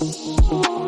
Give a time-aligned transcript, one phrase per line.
[0.00, 0.79] Thank you.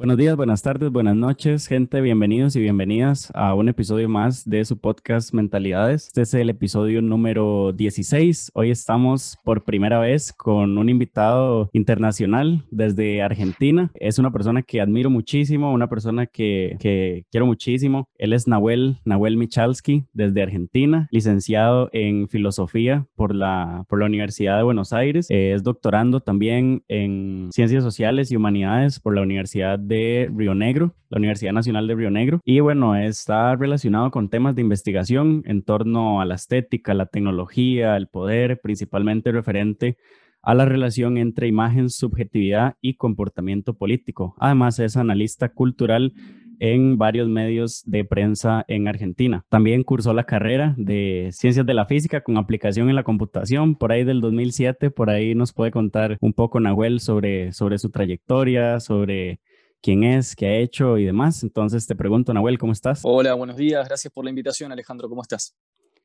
[0.00, 2.00] Buenos días, buenas tardes, buenas noches, gente.
[2.00, 6.06] Bienvenidos y bienvenidas a un episodio más de su podcast Mentalidades.
[6.06, 8.52] Este es el episodio número 16.
[8.54, 13.90] Hoy estamos por primera vez con un invitado internacional desde Argentina.
[13.92, 18.08] Es una persona que admiro muchísimo, una persona que, que quiero muchísimo.
[18.16, 24.56] Él es Nahuel, Nahuel Michalski, desde Argentina, licenciado en filosofía por la, por la Universidad
[24.56, 25.26] de Buenos Aires.
[25.28, 30.54] Eh, es doctorando también en ciencias sociales y humanidades por la Universidad de de Río
[30.54, 32.40] Negro, la Universidad Nacional de Río Negro.
[32.44, 37.96] Y bueno, está relacionado con temas de investigación en torno a la estética, la tecnología,
[37.96, 39.96] el poder, principalmente referente
[40.42, 44.36] a la relación entre imagen, subjetividad y comportamiento político.
[44.38, 46.14] Además, es analista cultural
[46.60, 49.44] en varios medios de prensa en Argentina.
[49.48, 53.90] También cursó la carrera de Ciencias de la Física con aplicación en la computación por
[53.90, 54.90] ahí del 2007.
[54.92, 59.40] Por ahí nos puede contar un poco Nahuel sobre, sobre su trayectoria, sobre
[59.82, 61.42] quién es, qué ha hecho y demás.
[61.42, 63.00] Entonces te pregunto, Nahuel, ¿cómo estás?
[63.02, 63.86] Hola, buenos días.
[63.86, 65.08] Gracias por la invitación, Alejandro.
[65.08, 65.56] ¿Cómo estás?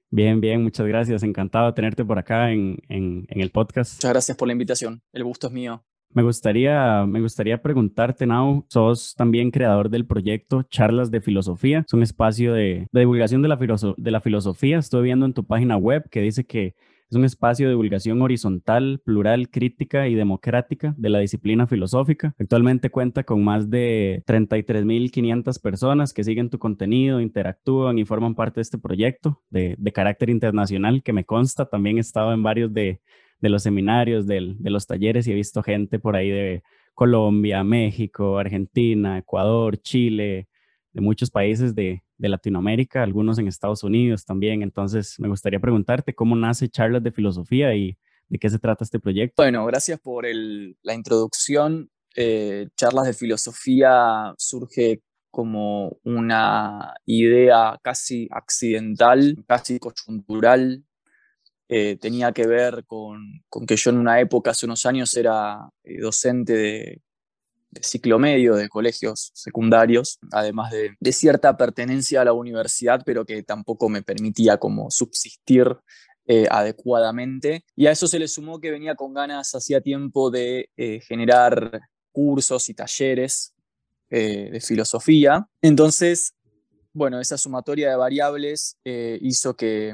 [0.09, 1.23] Bien, bien, muchas gracias.
[1.23, 3.95] Encantado de tenerte por acá en, en, el podcast.
[3.95, 5.01] Muchas gracias por la invitación.
[5.11, 5.83] El gusto es mío.
[6.09, 11.83] Me gustaría, me gustaría preguntarte, Nau, sos también creador del proyecto Charlas de Filosofía.
[11.85, 13.57] Es un espacio de, de divulgación de la,
[13.97, 14.77] de la filosofía.
[14.77, 16.75] Estoy viendo en tu página web que dice que
[17.09, 22.33] es un espacio de divulgación horizontal, plural, crítica y democrática de la disciplina filosófica.
[22.39, 28.55] Actualmente cuenta con más de 33.500 personas que siguen tu contenido, interactúan y forman parte
[28.55, 31.67] de este proyecto de, carácter internacional que me consta.
[31.67, 33.01] También he estado en varios de,
[33.39, 36.63] los seminarios, de los talleres y he visto gente por ahí de
[36.95, 40.47] Colombia, México, Argentina, Ecuador, Chile,
[40.95, 44.61] de muchos países de, de Latinoamérica, algunos en Estados Unidos también.
[44.61, 47.97] Entonces, me gustaría preguntarte cómo nace Charlas de Filosofía y
[48.29, 49.43] de qué se trata este proyecto.
[49.43, 51.91] Bueno, gracias por la introducción.
[52.15, 60.85] Eh, Charlas de Filosofía surge como una idea casi accidental, casi coyuntural.
[61.67, 65.57] Eh, tenía que ver con, con, que yo en una época, hace unos años, era
[65.83, 67.01] eh, docente de
[67.75, 73.43] de ciclo medio de colegios secundarios, además de, cierta pertenencia a la universidad, pero que
[73.43, 75.77] tampoco me permitía como subsistir
[76.25, 77.63] eh, adecuadamente.
[77.75, 81.81] Y a eso se le sumó que venía con ganas hacía tiempo de eh, generar
[82.11, 83.53] cursos y talleres
[84.09, 85.47] eh, de filosofía.
[85.61, 86.33] Entonces,
[86.93, 89.93] bueno, esa sumatoria de variables hizo que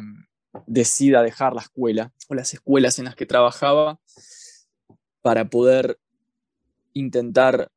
[0.68, 4.00] decida dejar la escuela o las escuelas en las que trabajaba
[5.24, 5.97] para poder
[6.94, 7.69] intentar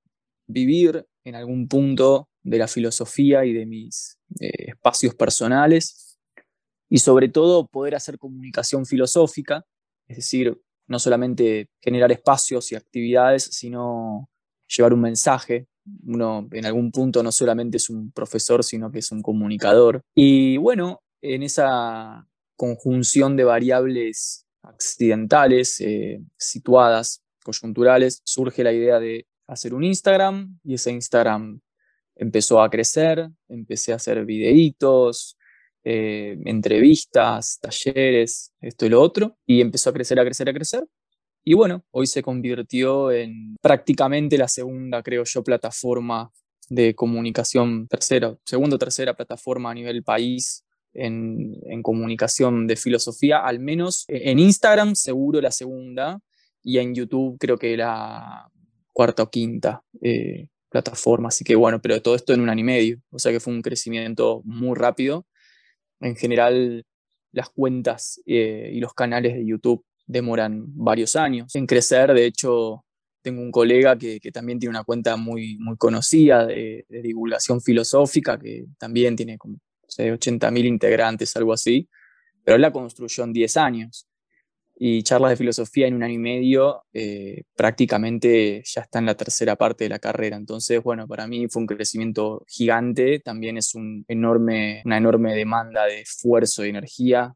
[0.47, 6.19] vivir en algún punto de la filosofía y de mis eh, espacios personales
[6.89, 9.65] y sobre todo poder hacer comunicación filosófica,
[10.07, 14.29] es decir, no solamente generar espacios y actividades, sino
[14.69, 15.67] llevar un mensaje.
[16.07, 20.03] Uno en algún punto no solamente es un profesor, sino que es un comunicador.
[20.15, 29.29] Y bueno, en esa conjunción de variables accidentales, eh, situadas coyunturales, surge la idea de
[29.47, 31.61] hacer un Instagram y ese Instagram
[32.17, 35.37] empezó a crecer, empecé a hacer videitos,
[35.85, 40.87] eh, entrevistas, talleres, esto y lo otro, y empezó a crecer, a crecer, a crecer.
[41.45, 46.33] Y bueno, hoy se convirtió en prácticamente la segunda, creo yo, plataforma
[46.71, 53.41] de comunicación, tercera, segunda o tercera plataforma a nivel país en, en comunicación de filosofía,
[53.45, 56.19] al menos en Instagram seguro la segunda,
[56.65, 58.51] y en YouTube creo que la
[58.93, 61.29] cuarta o quinta eh, plataforma.
[61.29, 63.53] Así que bueno, pero todo esto en un año y medio, o sea que fue
[63.53, 65.27] un crecimiento muy rápido.
[66.01, 66.85] En general,
[67.33, 72.15] las cuentas eh, y los canales de YouTube demoran varios años en crecer.
[72.15, 72.85] De hecho,
[73.23, 78.67] tengo un colega que, también tiene una cuenta muy, muy conocida de, divulgación filosófica, que
[78.79, 79.59] también tiene como
[79.89, 81.89] 80.000 integrantes, algo así,
[82.43, 84.07] pero él la construyó en 10 años
[84.77, 89.15] y charlas de filosofía en un año y medio, eh, prácticamente ya está en la
[89.15, 90.37] tercera parte de la carrera.
[90.37, 96.65] Entonces, bueno, para mí fue un crecimiento gigante, también es una enorme demanda de esfuerzo
[96.65, 97.35] y energía,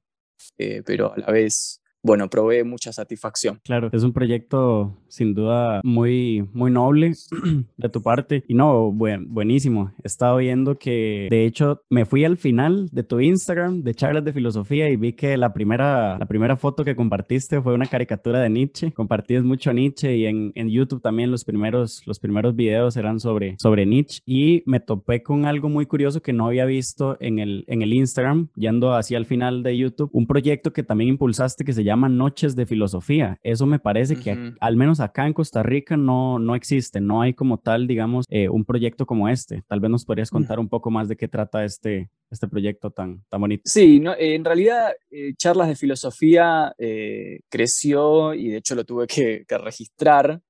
[0.58, 3.60] eh, pero a la vez bueno, provee mucha satisfacción.
[3.64, 7.12] Claro, es un proyecto sin duda muy, muy noble
[7.76, 8.44] de tu parte.
[8.46, 9.92] Y no, buen, buenísimo.
[10.02, 14.24] He estado viendo que, de hecho, me fui al final de tu Instagram de charlas
[14.24, 18.40] de filosofía y vi que la primera, la primera foto que compartiste fue una caricatura
[18.40, 18.92] de Nietzsche.
[18.92, 23.56] Compartías mucho Nietzsche y en, en YouTube también los primeros, los primeros videos eran sobre,
[23.58, 24.20] sobre Nietzsche.
[24.26, 27.92] Y me topé con algo muy curioso que no había visto en el, en el
[27.92, 32.08] Instagram, yendo hacia el final de YouTube, un proyecto que también impulsaste que se llama
[32.08, 33.38] Noches de Filosofía.
[33.42, 37.34] Eso me parece que al menos acá en Costa Rica no, no existe, no hay
[37.34, 39.62] como tal, digamos, eh, un proyecto como este.
[39.66, 40.36] Tal vez nos podrías mm.
[40.36, 43.62] contar un poco más de qué trata este, este proyecto tan, tan bonito.
[43.64, 49.06] Sí, no, en realidad eh, Charlas de Filosofía eh, creció y de hecho lo tuve
[49.06, 50.40] que, registrar.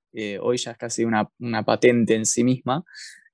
[0.41, 2.85] hoy ya es casi una, una patente en sí misma.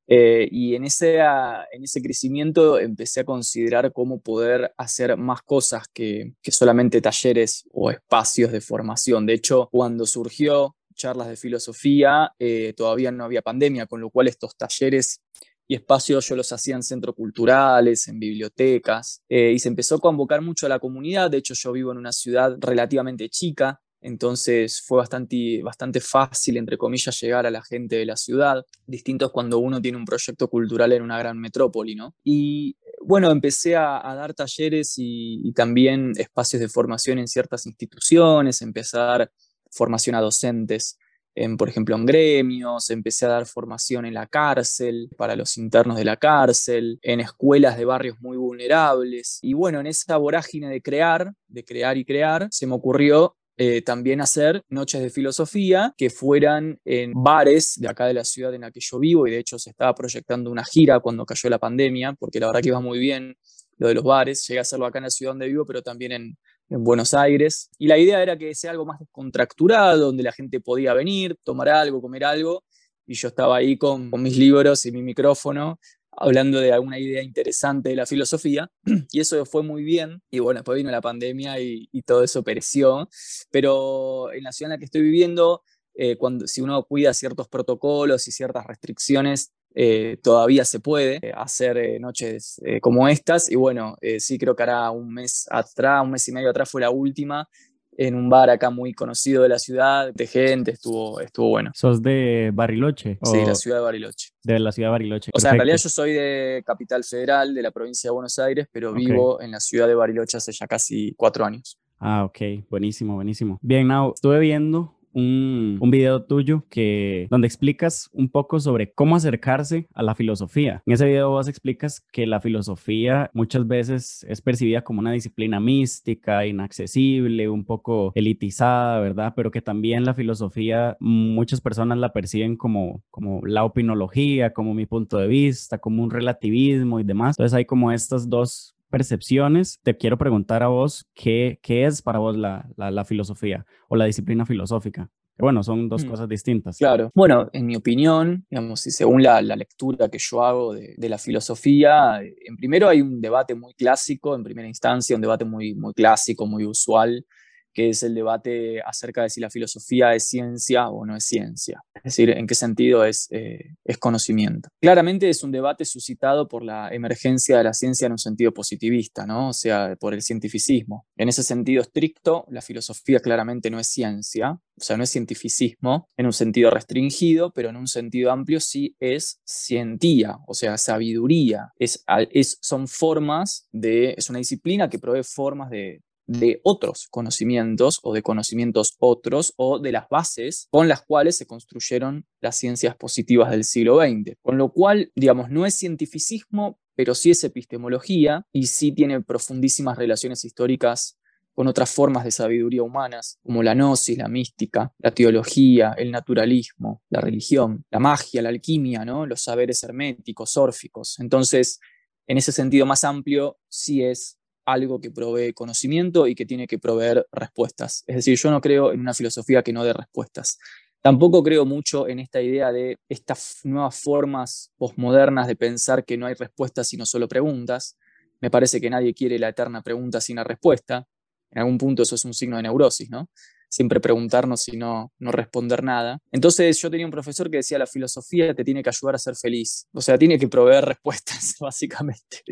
[0.07, 5.43] Eh, y en ese, ah, en ese crecimiento empecé a considerar cómo poder hacer más
[5.43, 9.27] cosas que, que solamente talleres o espacios de formación.
[9.27, 14.29] De hecho, cuando surgió charlas de filosofía, eh, todavía no había pandemia, con lo cual
[14.29, 15.21] estos talleres
[15.67, 20.01] y espacios yo los hacía en centros culturales, en bibliotecas, eh, y se empezó a
[20.01, 21.31] convocar mucho a la comunidad.
[21.31, 26.77] De hecho, yo vivo en una ciudad relativamente chica, entonces fue bastante, bastante fácil, entre
[26.77, 28.63] comillas, llegar a la gente de la ciudad.
[28.87, 32.15] Distinto es cuando uno tiene un proyecto cultural en una gran metrópoli, ¿no?
[32.23, 38.99] Y bueno, empecé a, dar talleres y, también espacios de formación en ciertas instituciones, empecé
[38.99, 39.33] a dar
[39.71, 40.99] formación a docentes.
[41.35, 45.97] En, por ejemplo, en gremios, empecé a dar formación en la cárcel, para los internos
[45.97, 49.39] de la cárcel, en escuelas de barrios muy vulnerables.
[49.41, 53.83] Y bueno, en esa vorágine de crear, de crear y crear, se me ocurrió eh,
[53.83, 58.63] también hacer noches de filosofía que fueran en bares de acá de la ciudad en
[58.63, 61.59] la que yo vivo y de hecho se estaba proyectando una gira cuando cayó la
[61.59, 63.37] pandemia, porque la verdad que iba muy bien
[63.79, 66.13] lo de los bares, llegué a hacerlo acá en la ciudad donde vivo, pero también
[66.13, 66.37] en,
[66.67, 67.71] Buenos Aires.
[67.79, 71.69] Y la idea era que sea algo más descontracturado, donde la gente podía venir, tomar
[71.69, 72.65] algo, comer algo,
[73.07, 75.79] y yo estaba ahí con, con mis libros y mi micrófono
[76.17, 78.71] hablando de alguna idea interesante de la filosofía,
[79.11, 83.09] y eso fue muy bien, y bueno, después vino la pandemia y, todo eso pereció,
[83.51, 85.63] pero en la ciudad en la que estoy viviendo,
[85.95, 91.33] eh, cuando, si uno cuida ciertos protocolos y ciertas restricciones, eh, todavía se puede eh,
[91.35, 96.29] hacer noches como estas, y bueno, sí creo que hará un mes atrás, un mes
[96.29, 97.49] y medio atrás fue la última,
[97.97, 101.71] en un bar acá muy conocido de la ciudad, de gente, estuvo, estuvo bueno.
[101.75, 103.19] ¿Sos de Bariloche?
[103.23, 104.31] Sí, de la ciudad de Bariloche.
[104.43, 105.31] De la ciudad de Bariloche.
[105.35, 108.67] O sea, en realidad yo soy de Capital Federal, de la provincia de Buenos Aires,
[108.71, 111.79] pero vivo en la ciudad de Bariloche hace ya casi cuatro años.
[111.99, 113.59] Ah, ok, buenísimo, buenísimo.
[113.63, 119.17] Bien, Now, estuve viendo un, un, video tuyo que, donde explicas un poco sobre cómo
[119.17, 120.83] acercarse a la filosofía.
[120.87, 125.61] En ese video vos explicas que la filosofía muchas veces es percibida como una disciplina
[125.61, 129.33] mística, inaccesible, un poco elitizada, ¿verdad?
[129.37, 134.87] Pero que también la filosofía muchas personas la perciben como, como la opinología, como mi
[134.87, 137.37] punto de vista, como un relativismo y demás.
[137.39, 142.21] Entonces hay como estas dos percepciones, te quiero preguntar a vos qué, qué es para
[142.21, 145.11] vos la, la, filosofía o la disciplina filosófica.
[145.37, 146.09] bueno, son dos mm.
[146.09, 146.79] cosas distintas.
[146.79, 147.11] Claro.
[147.13, 151.09] Bueno, en mi opinión, digamos, y según la, la lectura que yo hago de, de,
[151.09, 155.75] la filosofía, en primero hay un debate muy clásico, en primera instancia, un debate muy,
[155.75, 157.27] muy clásico, muy usual,
[157.75, 161.83] que es el debate acerca de si la filosofía es ciencia o no es ciencia.
[161.95, 164.69] Es decir, en qué sentido es, eh, es conocimiento.
[164.81, 169.27] Claramente es un debate suscitado por la emergencia de la ciencia en un sentido positivista,
[169.27, 169.49] ¿no?
[169.49, 171.07] o sea, por el cientificismo.
[171.17, 176.09] En ese sentido estricto, la filosofía claramente no es ciencia, o sea, no es cientificismo
[176.17, 181.73] en un sentido restringido, pero en un sentido amplio sí es cientía, o sea, sabiduría.
[181.79, 188.01] Es, es, son formas de, es una disciplina que provee formas de, de otros conocimientos
[188.03, 192.97] o de conocimientos otros o de las bases con las cuales se construyeron las ciencias
[192.97, 194.37] positivas del siglo XX.
[194.43, 199.99] Con lo cual, digamos, no es cientificismo, pero sí es epistemología y sí tiene profundísimas
[199.99, 201.19] relaciones históricas
[201.55, 207.03] con otras formas de sabiduría humanas, como la gnosis, la mística, la teología, el naturalismo,
[207.11, 209.25] la religión, la magia, la alquimia, ¿no?
[209.25, 211.21] los saberes herméticos, órficos.
[211.21, 211.79] Entonces,
[212.27, 216.79] en ese sentido más amplio, sí es algo que provee conocimiento y que tiene que
[216.79, 218.05] proveer respuestas.
[218.07, 220.59] Es decir, yo no creo en una filosofía que no dé respuestas.
[221.03, 226.27] Tampoco creo mucho en esta idea de estas nuevas formas posmodernas de pensar que no
[226.27, 227.99] hay respuestas sino solo preguntas.
[228.41, 231.07] Me parece que nadie quiere la eterna pregunta sin la respuesta.
[231.51, 233.29] En algún punto eso es un signo de neurosis, ¿no?
[233.75, 236.21] Siempre preguntarnos y no, no responder nada.
[236.31, 239.35] Entonces yo tenía un profesor que decía, la filosofía te tiene que ayudar a ser
[239.35, 242.43] feliz, o sea, tiene que proveer respuestas, básicamente.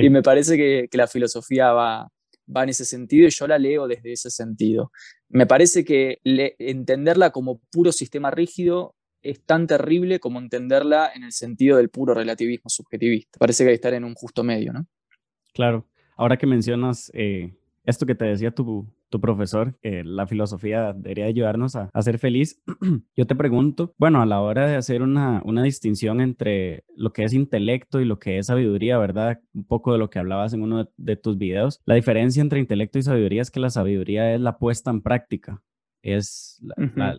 [0.00, 2.08] Y me parece que, que, la filosofía va,
[2.54, 4.90] va en ese sentido y yo la leo desde ese sentido.
[5.28, 11.32] Me parece que entenderla como puro sistema rígido es tan terrible como entenderla en el
[11.32, 13.38] sentido del puro relativismo subjetivista.
[13.38, 14.84] Parece que hay que estar en un justo medio, ¿no?
[15.54, 15.86] Claro.
[16.16, 21.26] Ahora que mencionas eh, esto que te decía tu, tu profesor, que la filosofía debería
[21.26, 22.60] ayudarnos a, ser feliz,
[23.16, 27.24] yo te pregunto, bueno, a la hora de hacer una, una distinción entre lo que
[27.24, 29.40] es intelecto y lo que es sabiduría, ¿verdad?
[29.52, 32.98] Un poco de lo que hablabas en uno de, tus videos, la diferencia entre intelecto
[32.98, 35.62] y sabiduría es que la sabiduría es la puesta en práctica,
[36.00, 36.60] es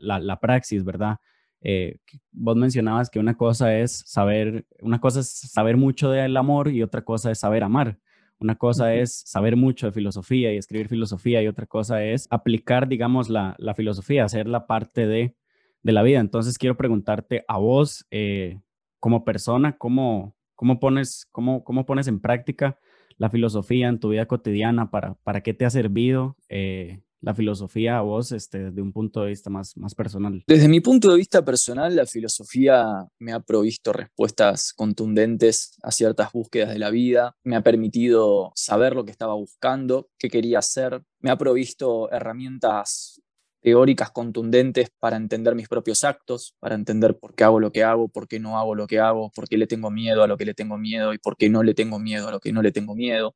[0.01, 1.17] la, la, praxis, ¿verdad?
[1.61, 1.97] Eh,
[2.31, 6.81] vos mencionabas que una cosa es saber, una cosa es saber mucho del amor y
[6.81, 7.99] otra cosa es saber amar.
[8.43, 12.89] Una cosa es saber mucho de filosofía y escribir filosofía y otra cosa es aplicar,
[12.89, 15.33] digamos, la, filosofía, hacer la parte de,
[15.81, 16.19] la vida.
[16.19, 18.59] Entonces quiero preguntarte a vos, eh,
[18.99, 22.77] como persona, ¿cómo, cómo, pones, cómo, cómo pones en práctica
[23.17, 24.91] la filosofía en tu vida cotidiana?
[24.91, 26.35] ¿Para, para qué te ha servido?
[26.49, 30.43] Eh, la filosofía a vos este, desde un punto de vista más, más personal?
[30.45, 36.33] Desde mi punto de vista personal, la filosofía me ha provisto respuestas contundentes a ciertas
[36.33, 41.01] búsquedas de la vida, me ha permitido saber lo que estaba buscando, qué quería hacer,
[41.21, 43.21] me ha provisto herramientas
[43.61, 48.09] teóricas contundentes para entender mis propios actos, para entender por qué hago lo que hago,
[48.09, 50.43] por qué no hago lo que hago, por qué le tengo miedo a lo que
[50.43, 52.73] le tengo miedo y por qué no le tengo miedo a lo que no le
[52.73, 53.35] tengo miedo.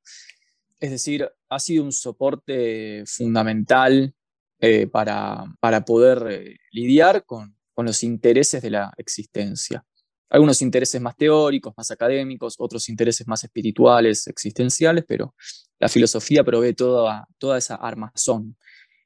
[0.79, 4.13] Es decir, ha sido un soporte fundamental
[4.59, 9.83] eh, para, para, poder eh, lidiar con, con los intereses de la existencia.
[10.29, 15.35] Algunos intereses más teóricos, más académicos, otros intereses más espirituales, existenciales, pero
[15.79, 18.57] la filosofía provee toda, toda esa armazón.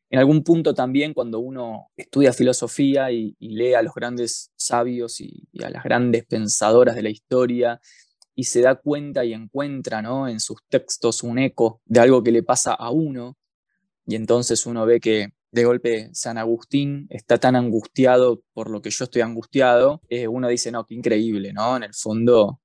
[0.10, 5.48] En algún punto también cuando uno estudia filosofía y, lee a los grandes sabios y,
[5.64, 7.80] a las grandes pensadoras de la historia
[8.36, 10.28] y se da cuenta y encuentra ¿no?
[10.28, 13.38] en sus textos un eco de algo que le pasa a uno,
[14.06, 18.90] y entonces uno ve que de golpe San Agustín está tan angustiado por lo que
[18.90, 21.76] yo estoy angustiado, eh, uno dice, no, qué increíble, ¿no?
[21.76, 22.62] En el fondo,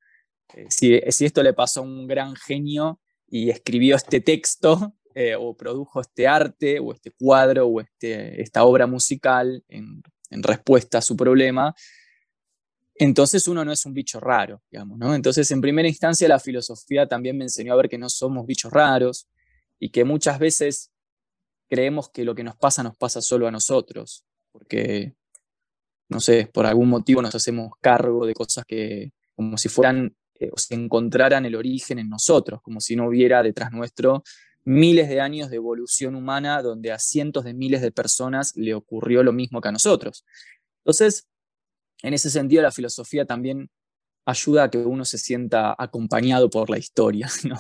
[0.55, 5.57] eh, si, esto le pasó a un gran genio y escribió este texto, eh, o
[5.57, 11.03] produjo este arte, o este cuadro, o este, esta obra musical en, en respuesta a
[11.03, 11.75] su problema,
[12.99, 15.15] entonces uno no es un bicho raro, digamos, ¿no?
[15.15, 18.73] Entonces, en primera instancia, la filosofía también me enseñó a ver que no somos bichos
[18.73, 19.29] raros
[19.79, 20.91] y que muchas veces
[21.69, 25.15] creemos que lo que nos pasa nos pasa solo a nosotros, porque,
[26.09, 30.51] no sé, por algún motivo nos hacemos cargo de cosas que, como si fueran eh,
[30.53, 34.23] o se encontraran el origen en nosotros, como si no hubiera detrás nuestro
[34.65, 39.23] miles de años de evolución humana donde a cientos de miles de personas le ocurrió
[39.23, 40.25] lo mismo que a nosotros.
[40.79, 41.29] Entonces,
[42.03, 43.71] en ese sentido, la filosofía también
[44.27, 47.57] ayuda a que uno se sienta acompañado por la historia, ¿no?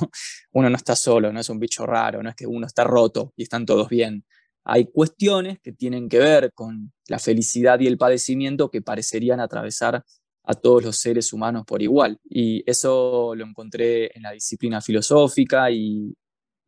[0.52, 3.33] Uno no está solo, no es un bicho raro, no es que uno está roto
[3.37, 4.25] y están todos bien.
[4.64, 10.05] Hay cuestiones que tienen que ver con la felicidad y el padecimiento que parecerían atravesar
[10.43, 12.19] a todos los seres humanos por igual.
[12.25, 16.14] Y eso lo encontré en la disciplina filosófica y,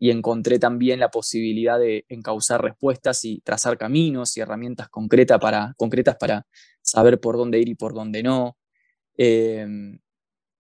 [0.00, 6.46] encontré también la posibilidad de encauzar respuestas y trazar caminos y herramientas concretas para
[6.88, 8.56] saber por dónde ir y por dónde no.
[9.16, 9.98] Em,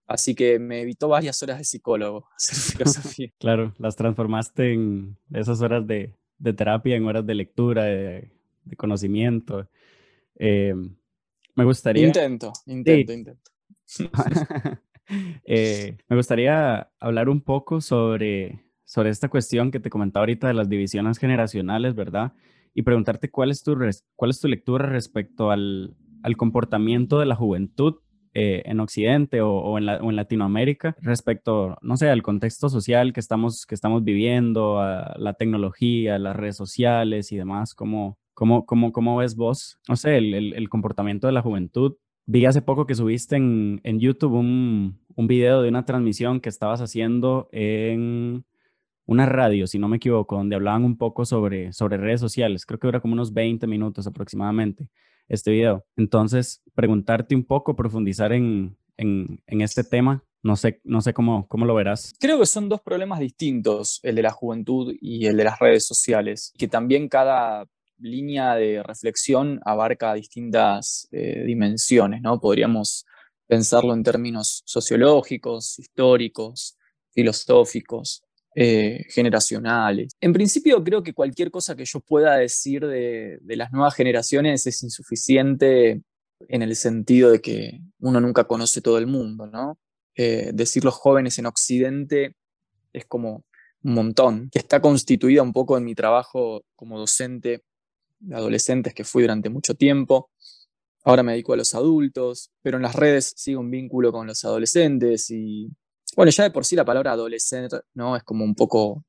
[0.06, 3.32] así que me evitó varias horas de psicólogo hacer filosofía.
[3.38, 6.14] claro, las transformaste en esas horas de,
[6.56, 8.30] terapia, en horas de lectura, de,
[8.76, 9.68] conocimiento.
[10.36, 10.94] Em,
[11.54, 12.06] me gustaría...
[12.06, 13.50] Intento, intento, intento.
[15.44, 20.52] Eh, me gustaría hablar un poco sobre, sobre esta cuestión que te comentaba ahorita de
[20.52, 22.34] las divisiones generacionales, ¿verdad?
[22.74, 23.74] Y preguntarte cuál es tu,
[24.16, 27.96] cuál es tu lectura respecto al, al comportamiento de la juventud
[28.34, 33.74] eh, en Occidente o, en Latinoamérica respecto, no sé, al contexto social que estamos, que
[33.74, 39.34] estamos viviendo, a la tecnología, las redes sociales y demás, ¿cómo, cómo, cómo, cómo ves
[39.34, 41.96] vos, no sé, el, comportamiento de la juventud?
[42.26, 47.48] Vi hace poco que subiste en, YouTube un, video de una transmisión que estabas haciendo
[47.50, 48.44] en
[49.06, 52.66] una radio, si no me equivoco, donde hablaban un poco sobre, sobre redes sociales.
[52.66, 54.90] Creo que dura como unos 20 minutos aproximadamente
[55.28, 55.84] este video.
[55.96, 60.24] Entonces, preguntarte un poco, profundizar en, en, este tema.
[60.42, 62.14] No sé, no sé cómo, cómo lo verás.
[62.20, 65.84] Creo que son dos problemas distintos, el de la juventud y el de las redes
[65.84, 67.66] sociales, que también cada
[67.98, 72.40] línea de reflexión abarca distintas eh, dimensiones, ¿no?
[72.40, 73.04] Podríamos
[73.48, 76.76] pensarlo en términos sociológicos, históricos,
[77.10, 78.22] filosóficos.
[78.60, 80.16] Eh, generacionales.
[80.20, 84.82] En principio creo que cualquier cosa que yo pueda decir de, las nuevas generaciones es
[84.82, 86.02] insuficiente
[86.48, 89.78] en el sentido de que uno nunca conoce todo el mundo, ¿no?
[90.16, 92.34] Eh, decir los jóvenes en Occidente
[92.92, 93.44] es como
[93.84, 97.62] un montón, que está constituida un poco en mi trabajo como docente
[98.18, 100.30] de adolescentes que fui durante mucho tiempo.
[101.04, 104.44] Ahora me dedico a los adultos, pero en las redes sigo un vínculo con los
[104.44, 105.70] adolescentes y,
[106.18, 108.16] bueno, ya de por sí la palabra adolescente, ¿no?
[108.16, 109.04] Es como un poco,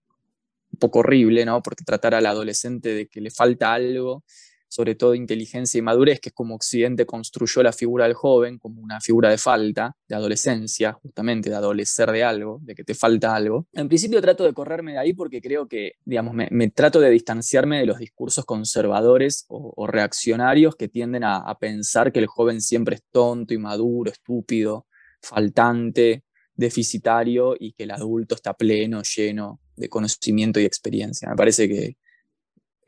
[0.72, 1.60] un poco horrible, ¿no?
[1.64, 4.24] Porque tratar al adolescente de que le falta algo
[4.68, 8.80] sobre todo inteligencia y madurez, que es como Occidente construyó la figura del joven como
[8.80, 13.36] una figura de falta, de adolescencia, justamente, de adolecer de algo, de que te falta
[13.36, 13.66] algo.
[13.74, 17.80] En principio trato de correrme de ahí porque creo que, digamos, me, trato de distanciarme
[17.80, 22.98] de los discursos conservadores o, reaccionarios que tienden a, a pensar que el joven siempre
[22.98, 24.86] es tonto, inmaduro, estúpido,
[25.20, 26.26] faltante,
[26.60, 31.30] deficitario y que el adulto está pleno, lleno de conocimiento y experiencia.
[31.30, 31.98] Me parece que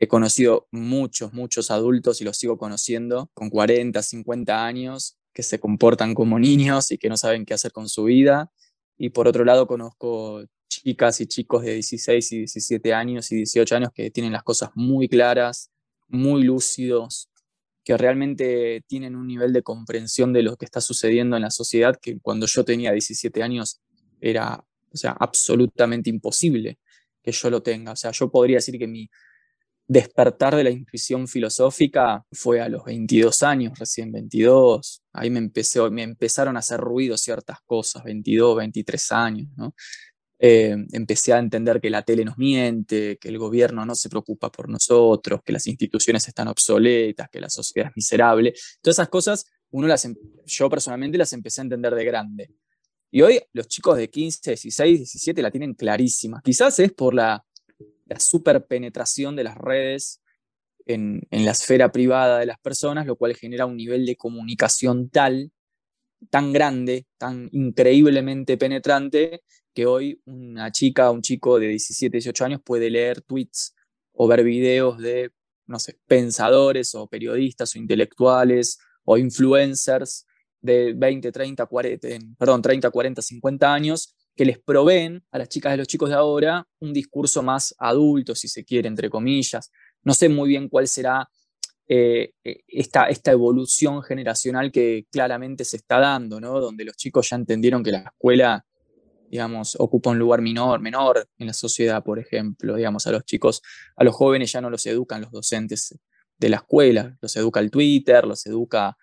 [0.02, 5.60] He conocido muchos, muchos adultos y los sigo conociendo con 40, 50 años que se
[5.60, 8.50] comportan como niños y que no saben qué hacer con su vida.
[8.98, 13.76] Y por otro lado conozco chicas y chicos de 16 y 17 años y 18
[13.76, 15.70] años que tienen las cosas muy claras,
[16.08, 17.30] muy lúcidos,
[17.84, 21.98] que realmente tienen un nivel de comprensión de lo que está sucediendo en la sociedad
[22.00, 23.80] que cuando yo tenía 17 años
[24.20, 26.78] era o sea, absolutamente imposible
[27.22, 27.92] que yo lo tenga.
[27.92, 29.08] O sea, yo podría decir que mi
[29.86, 35.02] despertar de la intuición filosófica fue a los 22 años, recién 22.
[35.12, 39.48] Ahí me, empecé, me empezaron a hacer ruido ciertas cosas, 22, 23 años.
[39.56, 39.74] ¿no?
[40.44, 44.50] Eh, empecé a entender que la tele nos miente, que el gobierno no se preocupa
[44.50, 48.52] por nosotros, que las instituciones están obsoletas, que la sociedad es miserable.
[48.80, 50.14] Todas esas cosas, em,
[50.46, 52.50] yo personalmente las empecé a entender de grande.
[53.12, 56.40] Y hoy los chicos de 15, 16, 17 la tienen clarísima.
[56.42, 57.44] Quizás es por la
[58.12, 60.22] la superpenetración de las redes
[60.86, 65.50] en, la esfera privada de las personas, lo cual genera un nivel de comunicación tal,
[66.30, 69.42] tan grande, tan increíblemente penetrante,
[69.74, 73.74] que hoy una chica un chico de 17, 18 años puede leer tweets
[74.12, 75.30] o ver videos de,
[75.66, 80.26] no sé, pensadores o periodistas o intelectuales o influencers
[80.60, 85.74] de 20, 30, 40, perdón, 30, 40, 50 años que les proveen a las chicas
[85.74, 89.70] y los chicos de ahora un discurso más adulto, si se quiere, entre comillas.
[90.04, 91.28] No sé muy bien cuál será
[91.88, 96.60] eh, eh, esta, esta, evolución generacional que claramente se está dando, ¿no?
[96.60, 98.64] donde los chicos ya entendieron que la escuela,
[99.30, 102.76] digamos, ocupa un lugar menor, menor en la sociedad, por ejemplo.
[102.76, 103.62] Digamos, a los chicos,
[103.96, 105.98] a los jóvenes ya no los educan los docentes
[106.38, 108.96] de la escuela, los educa el Twitter, los educa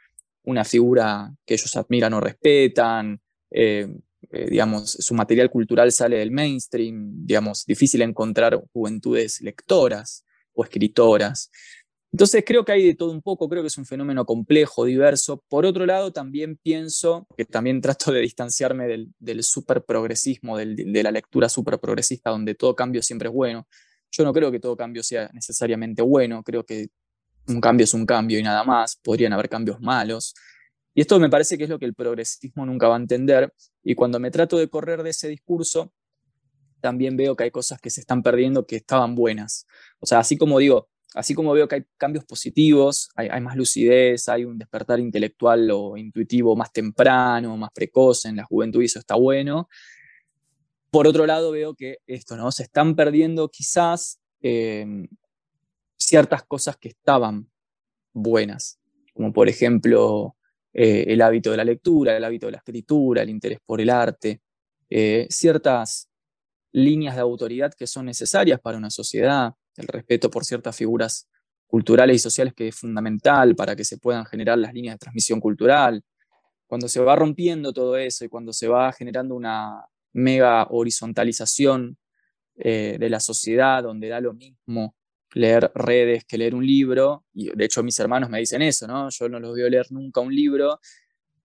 [0.43, 3.19] una figura que ellos admiran o respetan,
[3.51, 3.87] eh,
[4.31, 11.49] eh, digamos, su material cultural sale del mainstream, digamos, difícil encontrar juventudes lectoras o escritoras.
[12.11, 15.43] Entonces creo que hay de todo un poco, creo que es un fenómeno complejo, diverso.
[15.47, 21.03] Por otro lado, también pienso que también trato de distanciarme del, del super progresismo, de
[21.03, 23.67] la lectura super progresista, donde todo cambio siempre es bueno.
[24.11, 26.87] Yo no creo que todo cambio sea necesariamente bueno, creo que
[27.47, 30.33] un cambio es un cambio y nada más, podrían haber cambios malos.
[30.93, 33.53] Y esto me parece que es lo que el progresismo nunca va a entender.
[33.83, 35.93] Y cuando me trato de correr de ese discurso,
[36.81, 39.67] también veo que hay cosas que se están perdiendo que estaban buenas.
[39.99, 44.29] O sea, así como digo, así como veo que hay cambios positivos, hay, más lucidez,
[44.29, 48.99] hay un despertar intelectual o intuitivo más temprano, más precoz en la juventud y eso
[48.99, 49.67] está bueno.
[50.91, 52.51] Por otro lado, veo que esto, ¿no?
[52.51, 55.07] Se están perdiendo quizás em,
[55.97, 57.49] ciertas cosas que estaban
[58.13, 58.79] buenas,
[59.13, 60.35] como por ejemplo
[60.73, 63.89] eh, el hábito de la lectura, el hábito de la escritura, el interés por el
[63.89, 64.41] arte,
[64.89, 66.09] eh, ciertas
[66.71, 71.27] líneas de autoridad que son necesarias para una sociedad, el respeto por ciertas figuras
[71.67, 75.39] culturales y sociales que es fundamental para que se puedan generar las líneas de transmisión
[75.39, 76.03] cultural.
[76.67, 81.97] Cuando se va rompiendo todo eso y cuando se va generando una mega horizontalización
[82.55, 84.95] eh, de la sociedad, donde da lo mismo
[85.33, 89.09] leer redes que leer un libro, y de hecho mis hermanos me dicen eso, ¿no?
[89.09, 90.79] Yo no los veo leer nunca un libro.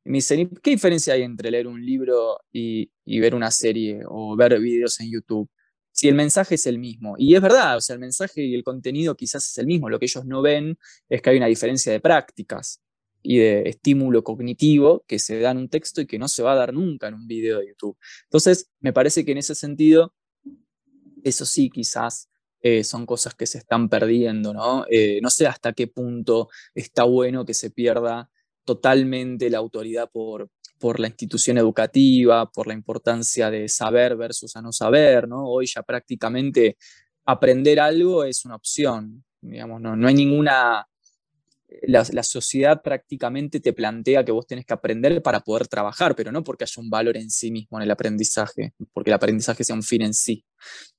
[0.04, 4.36] Y me dicen, ¿qué diferencia hay entre leer un libro y, ver una serie o
[4.36, 5.48] ver videos en YouTube?
[5.94, 7.14] Si el mensaje es el mismo.
[7.16, 9.88] Y es verdad, o sea, el mensaje y el contenido quizás es el mismo.
[9.88, 10.76] Lo que ellos no ven
[11.08, 12.80] es que hay una diferencia de prácticas
[13.22, 16.52] y de estímulo cognitivo que se da en un texto y que no se va
[16.52, 17.96] a dar nunca en un video de YouTube.
[18.24, 20.12] Entonces, me parece que en ese sentido,
[21.22, 22.28] eso sí, quizás
[22.60, 24.86] eh, son cosas que se están perdiendo, ¿no?
[24.90, 28.30] Eh, no sé hasta qué punto está bueno que se pierda
[28.64, 34.62] totalmente la autoridad por, por la institución educativa, por la importancia de saber versus a
[34.62, 35.46] no saber, ¿no?
[35.46, 36.76] Hoy ya prácticamente
[37.24, 40.86] aprender algo es una opción, digamos, no, no hay ninguna...
[41.88, 46.30] La, la, sociedad prácticamente te plantea que vos tenés que aprender para poder trabajar, pero
[46.30, 49.74] no porque haya un valor en sí mismo en el aprendizaje, porque el aprendizaje sea
[49.74, 50.44] un fin en sí,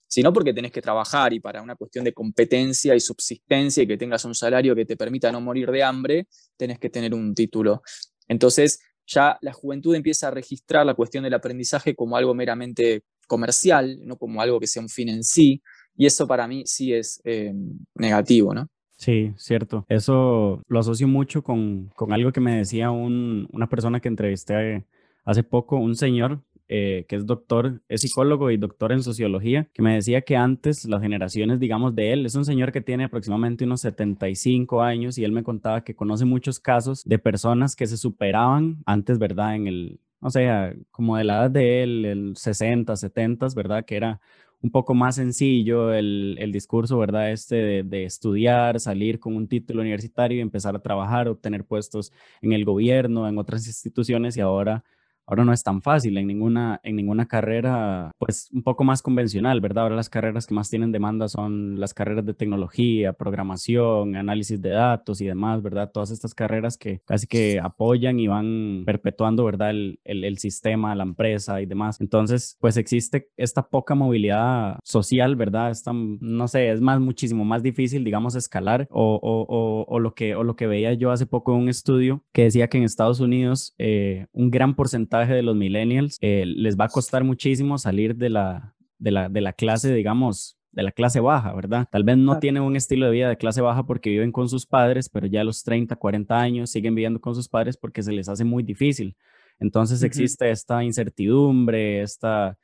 [0.05, 3.97] sino porque tenés que trabajar y para una cuestión de competencia y subsistencia y que
[3.97, 7.81] tengas un salario que te permita no morir de hambre, tenés que tener un título.
[8.27, 13.99] Entonces, ya la juventud empieza a registrar la cuestión del aprendizaje como algo meramente comercial,
[14.03, 15.61] no como algo que sea un fin en sí,
[15.95, 17.53] y eso para mí sí es eh,
[17.95, 18.67] negativo, ¿no?
[18.97, 19.85] Sí, cierto.
[19.89, 24.85] Eso lo asocio mucho con, con algo que me decía un, una persona que entrevisté
[25.25, 29.83] hace poco, un señor eh, que es doctor, es psicólogo y doctor en sociología, que
[29.83, 33.65] me decía que antes las generaciones, digamos, de él, es un señor que tiene aproximadamente
[33.65, 37.97] unos 75 años y él me contaba que conoce muchos casos de personas que se
[37.97, 39.55] superaban antes, ¿verdad?
[39.55, 43.85] En el, o sea, como de la edad de él, el 60, 70, ¿verdad?
[43.85, 44.19] Que era
[44.61, 47.31] un poco más sencillo el, el discurso, ¿verdad?
[47.31, 52.11] Este de, de, estudiar, salir con un título universitario y empezar a trabajar, obtener puestos
[52.41, 54.83] en el gobierno, en otras instituciones y ahora
[55.27, 59.61] ahora no es tan fácil en ninguna, en ninguna carrera, pues un poco más convencional,
[59.61, 59.83] ¿verdad?
[59.83, 64.69] Ahora las carreras que más tienen demanda son las carreras de tecnología, programación, análisis de
[64.69, 65.91] datos y demás, ¿verdad?
[65.91, 69.71] Todas estas carreras que casi que apoyan y van perpetuando, ¿verdad?
[69.71, 72.01] El, el, sistema, la empresa y demás.
[72.01, 75.71] Entonces, pues existe esta poca movilidad social, ¿verdad?
[75.71, 80.35] Esta, no sé, es más, muchísimo más difícil, digamos, escalar o, o, o, lo, que,
[80.35, 83.19] o lo que veía yo hace poco en un estudio que decía que en Estados
[83.19, 88.15] Unidos eh, un gran porcentaje de los millennials, eh, les va a costar muchísimo salir
[88.15, 91.87] de la, de la, de la clase, digamos, de la clase baja, ¿verdad?
[91.89, 94.65] Tal vez no tienen un estilo de vida de clase baja porque viven con sus
[94.65, 98.11] padres, pero ya a los 30, 40 años siguen viviendo con sus padres porque se
[98.11, 99.15] les hace muy difícil.
[99.57, 102.57] Entonces existe esta incertidumbre, esta,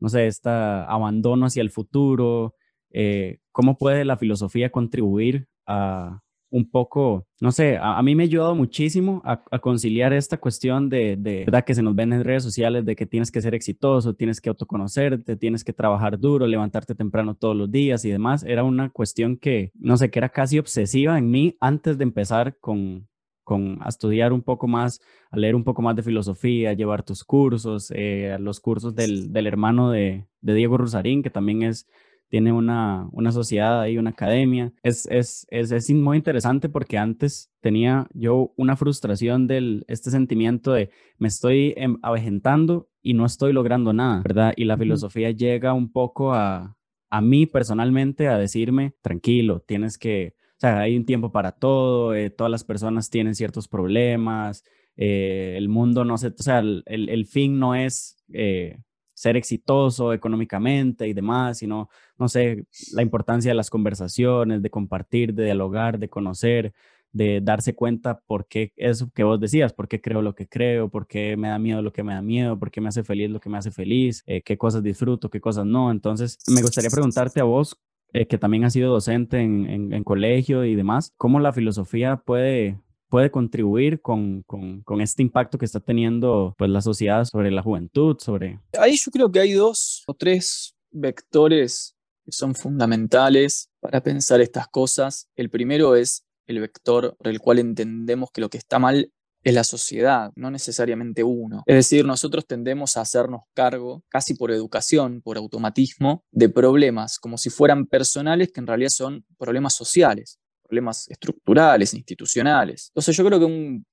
[0.00, 2.54] no sé, este abandono hacia el futuro.
[2.90, 8.26] Eh, ¿Cómo puede la filosofía contribuir a, un poco, no sé, a, mí me ha
[8.26, 11.64] ayudado muchísimo a, conciliar esta cuestión de, de, ¿verdad?
[11.64, 14.48] Que se nos ven en redes sociales de que tienes que ser exitoso, tienes que
[14.48, 18.44] autoconocerte, tienes que trabajar duro, levantarte temprano todos los días y demás.
[18.44, 22.56] Era una cuestión que, no sé, que era casi obsesiva en mí antes de empezar
[22.58, 23.08] con,
[23.44, 27.24] con a estudiar un poco más, a leer un poco más de filosofía, llevar tus
[27.24, 31.86] cursos, eh, los cursos del, del hermano de, de Diego Rosarín, que también es
[32.28, 34.72] tiene una, una sociedad ahí, una academia.
[34.82, 40.72] Es, es, es, es, muy interesante porque antes tenía yo una frustración del, este sentimiento
[40.72, 44.52] de me estoy em, avejentando y no estoy logrando nada, ¿verdad?
[44.56, 46.76] Y la filosofía llega un poco a,
[47.10, 52.14] a mí personalmente a decirme, tranquilo, tienes que, o sea, hay un tiempo para todo,
[52.14, 54.64] eh, todas las personas tienen ciertos problemas,
[54.96, 58.16] eh, el mundo no se, o sea, el, el, fin no es...
[58.32, 58.78] Eh,
[59.18, 65.34] ser exitoso económicamente y demás, sino, no sé, la importancia de las conversaciones, de compartir,
[65.34, 66.72] de dialogar, de conocer,
[67.10, 70.88] de darse cuenta por qué eso que vos decías, por qué creo lo que creo,
[70.88, 73.28] por qué me da miedo lo que me da miedo, por qué me hace feliz
[73.28, 75.90] lo que me hace feliz, eh, qué cosas disfruto, qué cosas no.
[75.90, 77.76] Entonces, me gustaría preguntarte a vos,
[78.12, 82.78] eh, que también has sido docente en, en colegio y demás, ¿cómo la filosofía puede
[83.08, 88.16] puede contribuir con, con, este impacto que está teniendo pues, la sociedad sobre la juventud,
[88.18, 88.60] sobre...
[88.78, 94.68] Ahí yo creo que hay dos o tres vectores que son fundamentales para pensar estas
[94.68, 95.28] cosas.
[95.36, 99.12] El primero es el vector por el cual entendemos que lo que está mal
[99.44, 101.62] es la sociedad, no necesariamente uno.
[101.64, 107.38] Es decir, nosotros tendemos a hacernos cargo, casi por educación, por automatismo, de problemas como
[107.38, 112.88] si fueran personales que en realidad son problemas sociales problemas estructurales, institucionales.
[112.90, 113.84] Entonces yo creo que un,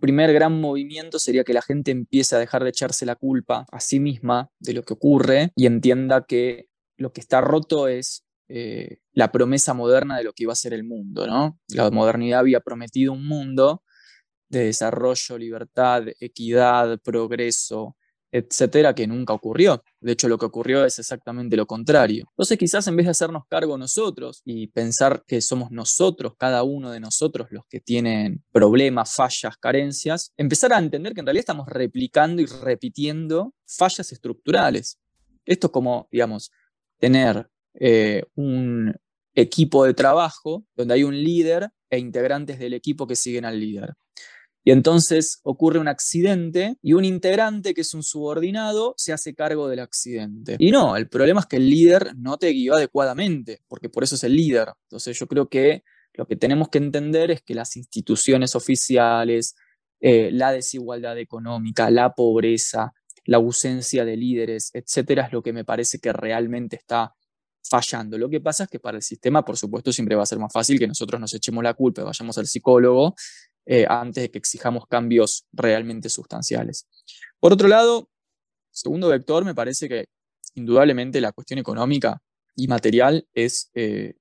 [0.00, 3.80] primer gran movimiento sería que la gente empiece a dejar de echarse la culpa a
[3.80, 8.98] sí misma de lo que ocurre y entienda que lo que está roto es eh,
[9.12, 11.26] la promesa moderna de lo que iba a ser el mundo.
[11.26, 11.58] ¿no?
[11.68, 13.82] La modernidad había prometido un mundo
[14.50, 17.96] de desarrollo, libertad, equidad, progreso,
[18.32, 19.84] etcétera, que nunca ocurrió.
[20.00, 22.24] De hecho, lo que ocurrió es exactamente lo contrario.
[22.30, 26.90] Entonces, quizás en vez de hacernos cargo nosotros y pensar que somos nosotros, cada uno
[26.90, 31.68] de nosotros, los que tienen problemas, fallas, carencias, empezar a entender que en realidad estamos
[31.68, 34.98] replicando y repitiendo fallas estructurales.
[35.44, 36.50] Esto es como, digamos,
[36.98, 38.94] tener eh, un
[39.34, 43.94] equipo de trabajo donde hay un líder e integrantes del equipo que siguen al líder.
[44.64, 49.68] Y entonces ocurre un accidente y un integrante que es un subordinado se hace cargo
[49.68, 50.56] del accidente.
[50.58, 54.14] Y no, el problema es que el líder no te guió adecuadamente, porque por eso
[54.14, 54.68] es el líder.
[54.84, 55.82] Entonces yo creo que
[56.14, 59.56] lo que tenemos que entender es que las instituciones oficiales,
[60.00, 62.92] eh, la desigualdad económica, la pobreza,
[63.24, 67.14] la ausencia de líderes, etcétera, es lo que me parece que realmente está
[67.68, 68.18] fallando.
[68.18, 70.52] Lo que pasa es que para el sistema, por supuesto, siempre va a ser más
[70.52, 73.14] fácil que nosotros nos echemos la culpa, vayamos al psicólogo
[73.66, 76.88] eh, antes de que exijamos cambios realmente sustanciales.
[77.38, 78.08] Por otro lado,
[78.70, 80.06] segundo vector, me parece que
[80.54, 82.20] indudablemente la cuestión económica
[82.56, 84.14] y material es, eh,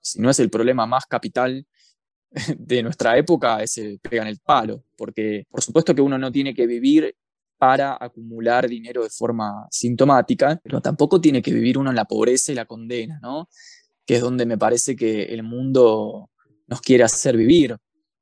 [0.00, 1.66] si no es el problema más capital
[2.58, 6.54] de nuestra época, ese pega en el palo, porque por supuesto que uno no tiene
[6.54, 7.14] que vivir
[7.58, 12.52] para acumular dinero de forma sintomática, pero tampoco tiene que vivir uno en la pobreza
[12.52, 13.48] y la condena, ¿no?
[14.06, 16.30] Que es donde me parece que el mundo
[16.68, 17.76] nos quiere hacer vivir,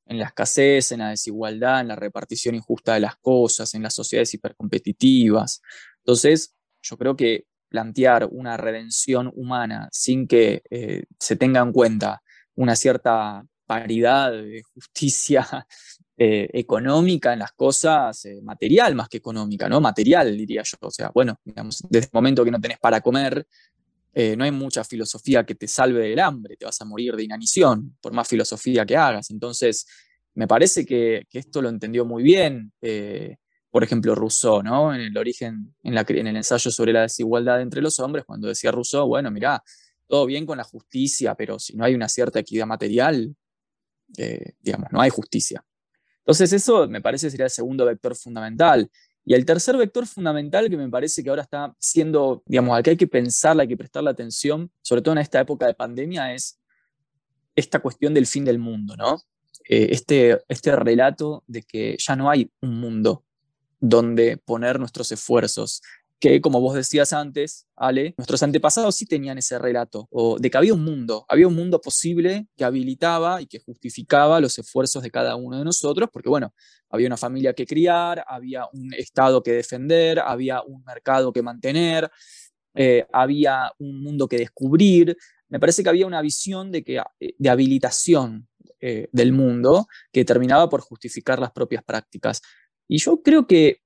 [0.07, 3.95] en la escasez, en la desigualdad, en la repartición injusta de las cosas, en las
[3.95, 5.61] sociedades hipercompetitivas.
[5.99, 12.23] Entonces, yo creo que plantear una redención humana sin que eh, se tenga en cuenta
[12.55, 15.47] una cierta paridad de justicia
[16.16, 19.81] eh, económica en las cosas, eh, material más que económica, ¿no?
[19.81, 20.79] Material, diría yo.
[20.81, 23.47] O sea, bueno, digamos, desde el momento que no tenés para comer,
[24.18, 27.24] eh, no hay mucha filosofía que te salve del hambre, te vas a morir de
[27.24, 29.31] inanición, por más filosofía que hagas.
[29.31, 29.87] Entonces,
[30.33, 32.72] me parece que, esto lo entendió muy bien,
[33.70, 34.94] por ejemplo, Rousseau, ¿no?
[34.94, 38.48] En el origen, en, la, en el ensayo sobre la desigualdad entre los hombres, cuando
[38.48, 39.62] decía Rousseau, bueno, mira,
[40.07, 43.37] todo bien con la justicia, pero si no hay una cierta equidad material,
[44.62, 45.62] digamos, no hay justicia.
[46.20, 48.90] Entonces eso me parece sería el segundo vector fundamental.
[49.29, 52.91] Y el tercer vector fundamental que me parece que ahora está siendo, digamos, al que
[52.91, 56.61] hay que pensar, hay que prestarle atención, sobre todo en esta época de pandemia, es
[57.57, 59.17] esta cuestión del fin del mundo, ¿no?
[59.69, 63.25] Eh, este, este relato de que ya no hay un mundo
[63.81, 65.83] donde poner nuestros esfuerzos,
[66.18, 70.57] que, como vos decías antes, Ale, nuestros antepasados sí tenían ese relato, o de que
[70.57, 75.11] había un mundo, había un mundo posible que habilitaba y que justificaba los esfuerzos de
[75.11, 76.55] cada uno de nosotros, porque bueno,
[76.88, 82.11] había una familia que criar, había un Estado que defender, había un mercado que mantener,
[82.74, 85.16] eh, había un mundo que descubrir.
[85.48, 88.48] Me parece que había una visión de, que, eh, de habilitación
[88.81, 92.42] eh, del mundo que terminaba por justificar las propias prácticas.
[92.88, 93.81] Y yo creo que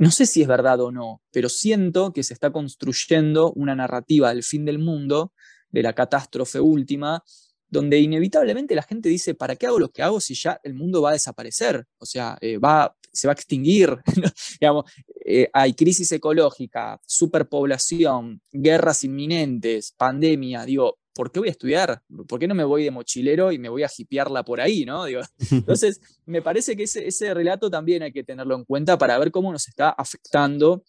[0.00, 4.30] no sé si es verdad o no, pero siento que se está construyendo una narrativa
[4.30, 5.34] del fin del mundo,
[5.68, 7.22] de la catástrofe última,
[7.70, 11.02] donde inevitablemente la gente dice, ¿para qué hago lo que hago si ya el mundo
[11.02, 11.86] va a desaparecer?
[11.98, 13.96] O sea, eh, va, se va a extinguir.
[14.60, 14.90] Digamos,
[15.24, 20.64] eh, hay crisis ecológica, superpoblación, guerras inminentes, pandemia.
[20.64, 22.02] Digo, ¿por qué voy a estudiar?
[22.26, 24.84] ¿Por qué no me voy de mochilero y me voy a hipearla por ahí?
[24.84, 25.06] ¿no?
[25.50, 29.52] entonces, me parece que ese, relato también hay que tenerlo en cuenta para ver cómo
[29.52, 30.82] nos está afectando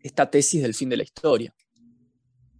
[0.00, 1.54] esta tesis del fin de la historia.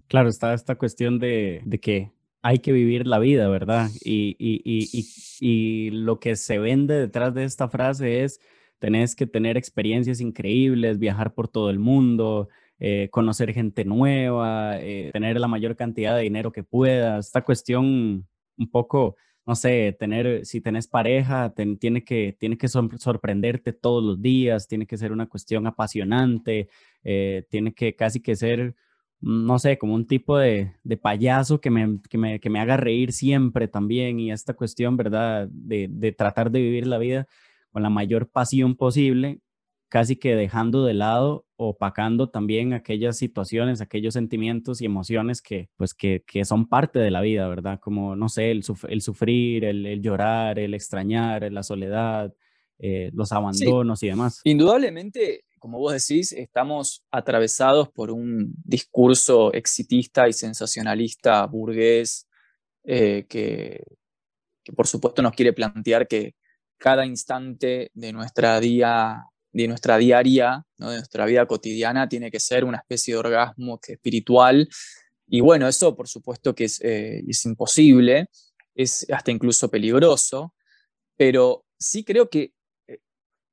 [0.08, 2.12] Claro, está esta cuestión de, que
[2.48, 3.90] hay que vivir la vida, ¿verdad?
[4.02, 8.40] Y, y, lo que se vende detrás de esta frase es,
[8.78, 15.10] tenés que tener experiencias increíbles, viajar por todo el mundo, eh, conocer gente nueva, eh,
[15.12, 17.26] tener la mayor cantidad de dinero que puedas.
[17.26, 23.74] Esta cuestión un poco, no sé, tener, si tenés pareja, tiene, que, tiene que sorprenderte
[23.74, 26.70] todos los días, tiene que ser una cuestión apasionante,
[27.04, 28.74] eh, tiene que casi que ser,
[29.20, 32.76] no sé, como un tipo de, de payaso que me, que me, que, me, haga
[32.76, 34.20] reír siempre también.
[34.20, 35.48] Y esta cuestión, ¿verdad?
[35.50, 37.26] De, de tratar de vivir la vida
[37.70, 39.40] con la mayor pasión posible,
[39.88, 45.94] casi que dejando de lado, opacando también aquellas situaciones, aquellos sentimientos y emociones que, pues,
[45.94, 47.80] que, que son parte de la vida, ¿verdad?
[47.80, 52.32] Como, no sé, el, el sufrir, el, llorar, el extrañar, la soledad,
[52.78, 54.40] eh, los abandonos y demás.
[54.44, 62.28] Indudablemente, como vos decís, estamos atravesados por un discurso exitista y sensacionalista burgués
[62.84, 63.82] eh, que,
[64.76, 66.34] por supuesto, nos quiere plantear que
[66.78, 72.64] cada instante de nuestra día de nuestra diaria, de nuestra vida cotidiana, tiene que ser
[72.64, 74.68] una especie de orgasmo espiritual.
[75.26, 78.28] Y bueno, eso por supuesto que es, eh, es imposible,
[78.74, 80.54] es hasta incluso peligroso,
[81.16, 82.52] pero sí creo que,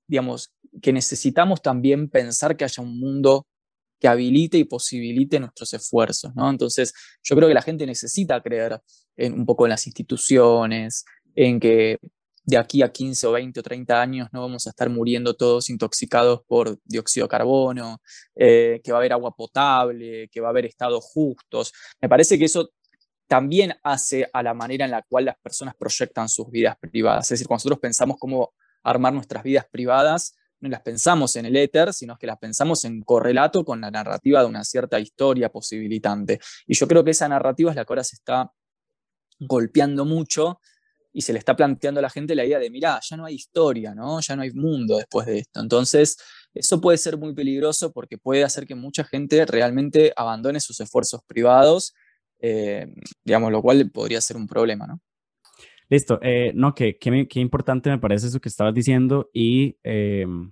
[0.07, 3.47] digamos, que necesitamos también pensar que haya un mundo
[3.99, 6.49] que habilite y posibilite nuestros esfuerzos, ¿no?
[6.49, 8.79] Entonces, yo creo que la gente necesita creer
[9.15, 11.97] en, un poco en las instituciones, en que
[12.43, 15.69] de aquí a 15 o 20 o 30 años no vamos a estar muriendo todos
[15.69, 18.01] intoxicados por dióxido de carbono,
[18.35, 21.73] eh, que va a haber agua potable, que va a haber estados justos.
[22.01, 22.69] Me parece que eso
[23.27, 27.25] también hace a la manera en la cual las personas proyectan sus vidas privadas.
[27.25, 28.53] Es decir, cuando nosotros pensamos cómo
[28.85, 33.01] armar nuestras vidas privadas, no las pensamos en el éter, sino que las pensamos en
[33.01, 36.39] correlato con la narrativa de una cierta historia posibilitante.
[36.65, 38.51] Y yo creo que esa narrativa es la que ahora se está
[39.39, 40.59] golpeando mucho
[41.11, 43.35] y se le está planteando a la gente la idea de, mirá, ya no hay
[43.35, 44.19] historia, ¿no?
[44.19, 45.61] Ya no hay mundo después de esto.
[45.61, 46.17] Entonces,
[46.53, 51.21] eso puede ser muy peligroso porque puede hacer que mucha gente realmente abandone sus esfuerzos
[51.25, 51.93] privados,
[52.39, 52.87] eh,
[53.23, 54.99] digamos, lo cual podría ser un problema, ¿no?
[55.89, 56.19] Listo.
[56.21, 60.51] Eh, no, que, qué importante me parece eso que estabas diciendo y em,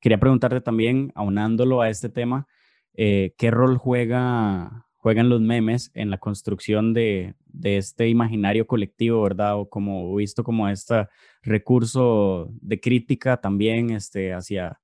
[0.00, 2.46] quería preguntarte también, aunándolo a este tema,
[2.94, 9.22] eh, ¿qué rol juega juegan los memes en la construcción de, de este imaginario colectivo,
[9.22, 9.58] ¿verdad?
[9.58, 11.08] O como visto como este
[11.42, 14.78] recurso de crítica también este, hacia,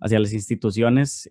[0.00, 1.28] hacia las instituciones.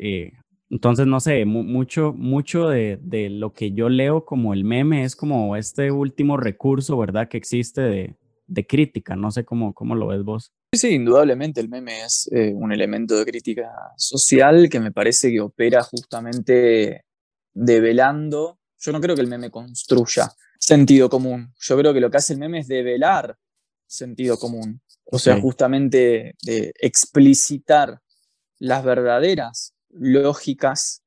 [0.70, 5.16] Entonces, no sé, mucho, mucho de, de, lo que yo leo como el meme es
[5.16, 7.28] como este último recurso, ¿verdad?
[7.28, 9.16] Que existe de, de crítica.
[9.16, 10.52] No sé cómo, cómo lo ves vos.
[10.76, 15.42] Sí, indudablemente el meme es eh, un elemento de crítica social que me parece que
[15.42, 17.06] opera justamente
[17.54, 18.60] develando.
[18.78, 21.54] Yo no creo que el meme construya sentido común.
[21.60, 23.36] Yo creo que lo que hace el meme es develar
[23.88, 24.82] sentido común.
[25.06, 28.00] O sea, justamente de explicitar
[28.60, 31.04] las verdaderas lógicas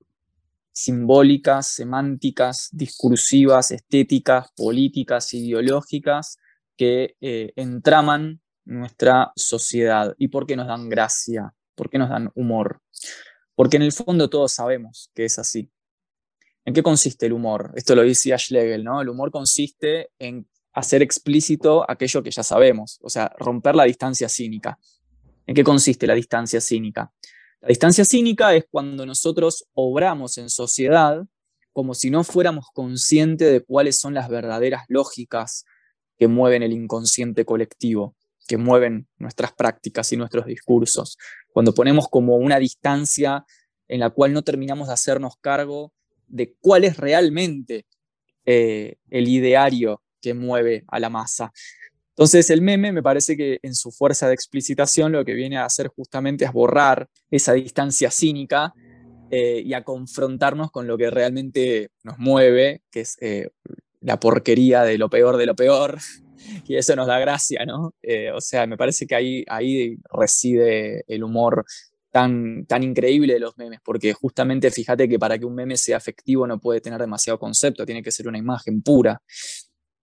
[0.72, 6.38] simbólicas, semánticas, discursivas, estéticas, políticas, ideológicas
[6.76, 12.30] que eh, entraman nuestra sociedad y por qué nos dan gracia, por qué nos dan
[12.34, 12.80] humor.
[13.54, 15.70] Porque en el fondo todos sabemos que es así.
[16.64, 17.72] ¿En qué consiste el humor?
[17.74, 19.02] Esto lo decía Schlegel, ¿no?
[19.02, 24.28] El humor consiste en hacer explícito aquello que ya sabemos, o sea, romper la distancia
[24.28, 24.78] cínica.
[25.44, 27.12] ¿En qué consiste la distancia cínica?
[27.62, 31.24] La distancia cínica es cuando nosotros obramos en sociedad
[31.72, 35.64] como si no fuéramos conscientes de cuáles son las verdaderas lógicas
[36.18, 38.14] que mueven el inconsciente colectivo
[38.46, 41.16] que mueven nuestras prácticas y nuestros discursos,
[41.52, 43.44] cuando ponemos como una distancia
[43.88, 45.92] en la cual no terminamos de hacernos cargo
[46.26, 47.86] de cuál es realmente
[48.44, 51.52] eh, el ideario que mueve a la masa.
[52.12, 55.64] Entonces el meme me parece que en su fuerza de explicitación lo que viene a
[55.64, 58.74] hacer justamente es borrar esa distancia cínica
[59.30, 63.48] eh, y a confrontarnos con lo que realmente nos mueve, que es eh,
[64.00, 65.98] la porquería de lo peor de lo peor,
[66.68, 67.94] y eso nos da gracia, ¿no?
[68.02, 71.64] Eh, o sea, me parece que ahí, ahí reside el humor
[72.10, 75.96] tan, tan increíble de los memes, porque justamente fíjate que para que un meme sea
[75.96, 79.22] efectivo no puede tener demasiado concepto, tiene que ser una imagen pura.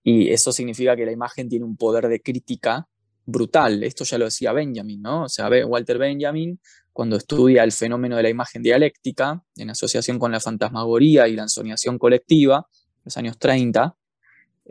[0.03, 2.87] Y eso significa que la imagen tiene un poder de crítica
[3.25, 3.83] brutal.
[3.83, 5.23] Esto ya lo decía Benjamin, ¿no?
[5.23, 6.59] O sea, Walter Benjamin,
[6.91, 11.43] cuando estudia el fenómeno de la imagen dialéctica, en asociación con la fantasmagoría y la
[11.43, 12.67] ensoñación colectiva,
[13.03, 13.95] los años 30,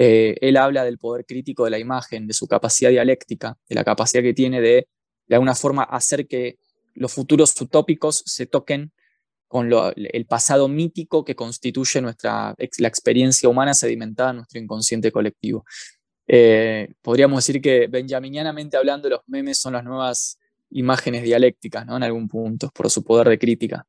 [0.00, 3.84] eh, él habla del poder crítico de la imagen, de su capacidad dialéctica, de la
[3.84, 4.88] capacidad que tiene de,
[5.26, 6.58] de alguna forma, hacer que
[6.94, 8.92] los futuros utópicos se toquen
[9.48, 15.64] con el pasado mítico que constituye nuestra, la experiencia humana sedimentada en nuestro inconsciente colectivo.
[16.26, 20.38] Eh, podríamos decir que benjaminianamente hablando, los memes son las nuevas
[20.70, 21.96] imágenes dialécticas, ¿no?
[21.96, 23.86] En algún punto, por su poder de crítica.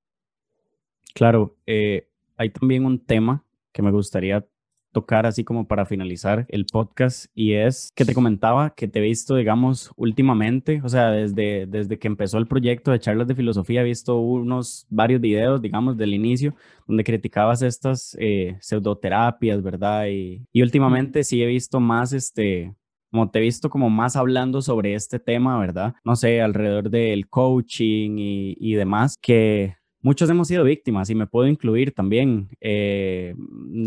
[1.14, 3.44] Claro, eh, hay también un tema
[3.74, 4.46] que me gustaría
[4.92, 9.02] tocar así como para finalizar el podcast y es que te comentaba que te he
[9.02, 13.82] visto, digamos, últimamente, o sea, desde, desde que empezó el proyecto de charlas de filosofía,
[13.82, 16.56] he visto unos varios videos, digamos, del inicio,
[16.88, 20.08] donde criticabas estas eh, pseudoterapias, ¿verdad?
[20.08, 22.74] Y, y últimamente sí he visto más, este,
[23.12, 25.94] como te he visto como más hablando sobre este tema, ¿verdad?
[26.04, 31.28] No sé, alrededor del coaching y, y demás, que muchos hemos sido víctimas y me
[31.28, 32.50] puedo incluir también.
[32.62, 33.36] Eh,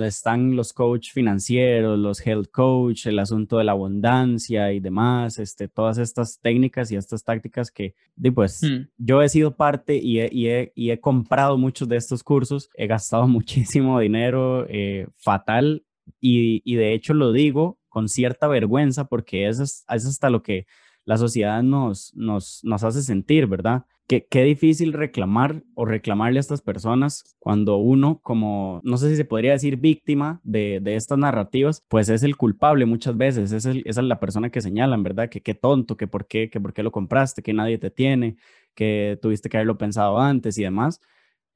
[0.01, 5.68] están los coach financieros, los health coach, el asunto de la abundancia y demás, este,
[5.68, 7.94] todas estas técnicas y estas tácticas que,
[8.35, 8.88] pues, hmm.
[8.98, 13.27] yo he sido parte y he, y, he, comprado muchos de estos cursos, he gastado
[13.29, 15.85] muchísimo dinero eh, fatal
[16.20, 20.42] y, y, de hecho lo digo con cierta vergüenza porque eso es, es hasta lo
[20.42, 20.66] que
[21.05, 23.85] la sociedad nos, nos, nos hace sentir, ¿verdad?
[24.08, 29.16] Qué, qué, difícil reclamar o reclamarle a estas personas cuando uno, como, no sé si
[29.16, 33.64] se podría decir víctima de, de estas narrativas, pues es el culpable muchas veces, es,
[33.64, 35.30] el, es la persona que señalan, ¿verdad?
[35.30, 38.36] Que qué tonto, que por qué, que por qué lo compraste, que nadie te tiene,
[38.74, 41.00] que tuviste que haberlo pensado antes y demás,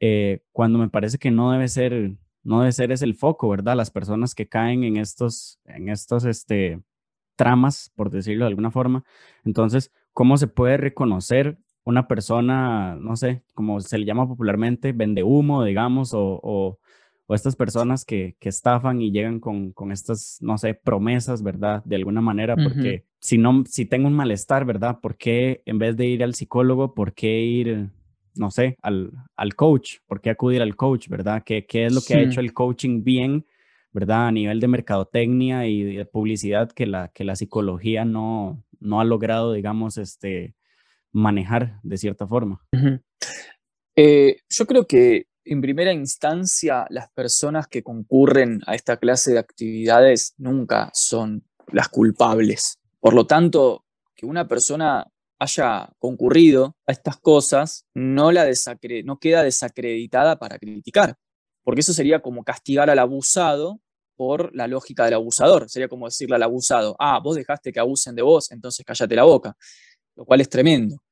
[0.01, 3.77] eh, cuando me parece que no debe ser, no debe ser es el foco, ¿verdad?
[3.77, 6.81] Las personas que caen en estos, en estos, este,
[7.37, 9.05] tramas, por decirlo de alguna forma.
[9.45, 15.23] Entonces, ¿cómo se puede reconocer una persona, no sé, como se le llama popularmente, vende
[15.23, 16.79] humo, digamos, o, o,
[17.35, 21.83] estas personas que, que, estafan y llegan con, con, estas, no sé, promesas, ¿verdad?
[21.85, 24.99] De alguna manera, porque si no, si tengo un malestar, ¿verdad?
[25.01, 27.89] ¿Por qué en vez de ir al psicólogo, por qué ir,
[28.35, 29.99] no sé, al, al coach?
[30.07, 31.43] ¿Por qué acudir al coach, ¿verdad?
[31.45, 33.47] ¿Qué, qué es lo que ha hecho el coaching bien?
[33.93, 34.27] ¿verdad?
[34.27, 39.05] A nivel de mercadotecnia y de publicidad que la, que la psicología no, no ha
[39.05, 40.55] logrado, digamos, este,
[41.17, 42.61] manejar de cierta forma.
[43.97, 49.39] Eh, yo creo que en primera instancia las personas que concurren a esta clase de
[49.39, 52.79] actividades nunca son las culpables.
[53.01, 55.07] Por lo tanto, que una persona
[55.39, 58.47] haya concurrido a estas cosas no, la
[59.05, 61.17] no queda desacreditada para criticar
[61.67, 63.81] porque eso sería como castigar al abusado
[64.15, 65.69] por la lógica del abusador.
[65.69, 69.25] Sería como decirle al abusado, ah, vos dejaste que abusen de vos, entonces cállate la
[69.25, 69.57] boca,
[70.15, 71.03] lo cual es tremendo.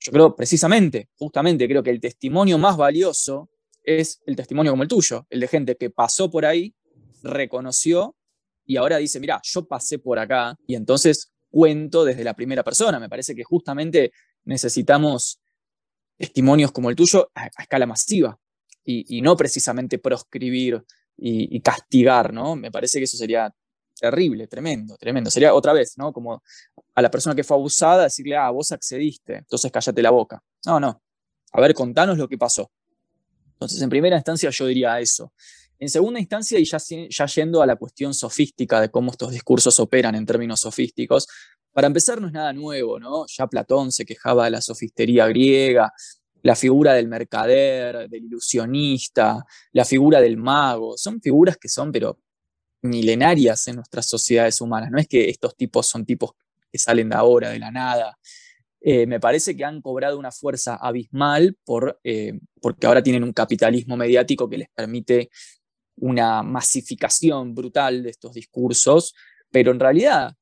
[0.00, 3.50] Yo creo precisamente, justamente, creo que el testimonio más valioso
[3.82, 6.74] es el testimonio como el tuyo, el de gente que pasó por ahí,
[7.22, 8.16] reconoció
[8.64, 12.98] y ahora dice, mira, yo pasé por acá y entonces cuento desde la primera persona.
[12.98, 14.12] Me parece que justamente
[14.44, 15.40] necesitamos
[16.16, 18.38] testimonios como el tuyo a, escala masiva
[18.84, 20.82] y, no precisamente proscribir
[21.16, 22.56] y, castigar, ¿no?
[22.56, 23.54] Me parece que eso sería
[24.00, 25.30] terrible, tremendo, tremendo.
[25.30, 26.12] Sería otra vez, ¿no?
[26.12, 26.42] Como
[26.94, 30.42] a la persona que fue abusada decirle, ah, vos accediste, entonces cállate la boca.
[30.66, 31.02] No, no.
[31.52, 32.70] A ver, contanos lo que pasó.
[33.52, 35.32] Entonces, en primera instancia yo diría eso.
[35.78, 36.78] En segunda instancia, y ya,
[37.08, 41.26] ya yendo a la cuestión sofística de cómo estos discursos operan en términos sofísticos,
[41.72, 43.26] para empezar no es nada nuevo, ¿no?
[43.26, 45.92] Ya Platón se quejaba de la sofistería griega,
[46.42, 52.18] la figura del mercader, del ilusionista, la figura del mago, son figuras que son, pero
[52.82, 54.90] milenarias en nuestras sociedades humanas.
[54.90, 56.32] No es que estos tipos son tipos
[56.70, 58.18] que salen de ahora, de la nada.
[58.80, 63.32] Eh, me parece que han cobrado una fuerza abismal por, eh, porque ahora tienen un
[63.32, 65.30] capitalismo mediático que les permite
[65.96, 69.14] una masificación brutal de estos discursos,
[69.50, 70.34] pero en realidad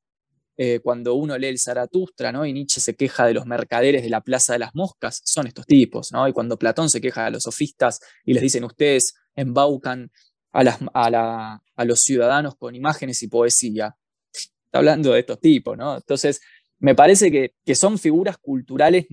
[0.61, 2.45] eh, cuando uno lee el Zaratustra, ¿no?
[2.45, 5.65] Y Nietzsche se queja de los mercaderes de la Plaza de las Moscas, son estos
[5.65, 6.27] tipos, ¿no?
[6.27, 10.11] Y cuando Platón se queja de los sofistas y les dicen, ustedes embaucan
[10.51, 13.95] a, los ciudadanos con imágenes y poesía,
[14.33, 15.95] está hablando de estos tipos, ¿no?
[15.95, 16.41] Entonces,
[16.79, 19.05] me parece que, son figuras culturales,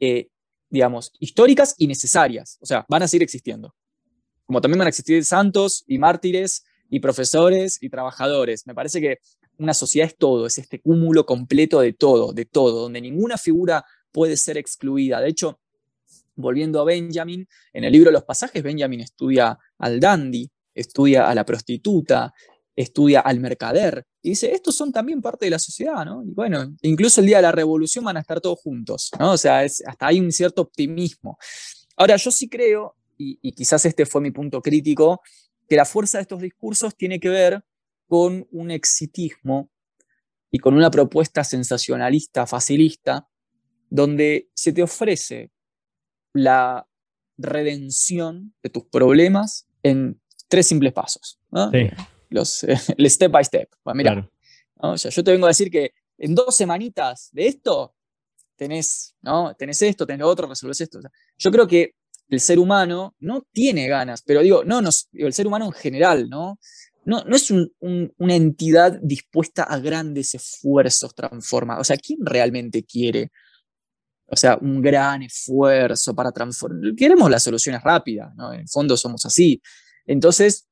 [0.00, 0.28] eh,
[0.68, 3.74] digamos, históricas y necesarias, o sea, van a seguir existiendo.
[4.46, 8.66] Como también van a existir santos y mártires y profesores y trabajadores.
[8.66, 9.18] Me parece que
[9.58, 13.84] una sociedad es todo, es este cúmulo completo de todo, de todo, donde ninguna figura
[14.10, 15.20] puede ser excluida.
[15.20, 15.60] De hecho,
[16.34, 21.44] volviendo a Benjamin, en el libro Los pasajes, Benjamin estudia al dandy, estudia a la
[21.44, 22.32] prostituta,
[22.74, 26.24] estudia al mercader, y dice, estos son también parte de la sociedad, ¿no?
[26.24, 29.32] Y bueno, incluso el día de la revolución van a estar todos juntos, ¿no?
[29.32, 31.36] O sea, hasta hay un cierto optimismo.
[31.96, 35.20] Ahora, yo sí creo, y quizás este fue mi punto crítico,
[35.68, 37.64] que la fuerza de estos discursos tiene que ver
[38.06, 39.70] con un exitismo
[40.50, 43.28] y con una propuesta sensacionalista, facilista,
[43.90, 45.50] donde se te ofrece
[46.32, 46.86] la
[47.36, 50.21] redención de tus problemas en
[50.52, 51.38] tres simples pasos.
[52.28, 52.62] Los,
[52.98, 53.70] el step by step.
[53.94, 54.28] mira,
[54.94, 57.94] yo te vengo a decir que en dos semanitas de esto
[58.54, 59.54] tenés, ¿no?
[59.54, 61.00] tenés esto, tenés lo otro, resolves esto.
[61.38, 61.94] yo creo que
[62.28, 66.28] el ser humano no tiene ganas, pero digo, no, no, el ser humano en general,
[66.28, 66.58] ¿no?
[67.06, 71.80] no, es una entidad dispuesta a grandes esfuerzos transformados.
[71.80, 73.32] O sea, ¿quién realmente quiere?
[74.26, 76.94] O sea, un gran esfuerzo para transformar.
[76.94, 78.52] Queremos las soluciones rápidas, ¿no?
[78.52, 79.60] En el fondo somos así.
[80.06, 80.68] Entonces,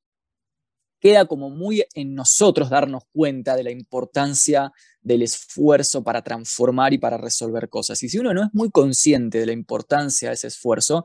[1.00, 4.70] queda como muy en nosotros darnos cuenta de la importancia
[5.00, 8.02] del esfuerzo para transformar y para resolver cosas.
[8.02, 11.04] Y si uno no es muy consciente de la importancia de ese esfuerzo,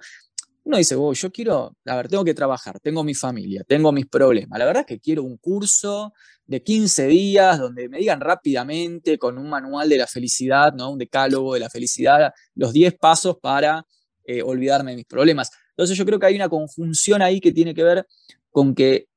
[0.65, 4.07] uno dice, oh, yo quiero, a ver, tengo que trabajar, tengo mi familia, tengo mis
[4.07, 4.57] problemas.
[4.57, 6.11] La verdad es que quiero un curso
[6.47, 10.91] de 15 días donde me digan rápidamente con un manual de la felicidad, ¿no?
[10.91, 13.85] un decálogo de la felicidad, los 10 pasos para
[14.25, 15.51] eh, olvidarme de mis problemas.
[15.77, 18.07] Entonces yo creo que hay una conjunción ahí que tiene que ver
[18.49, 19.07] con que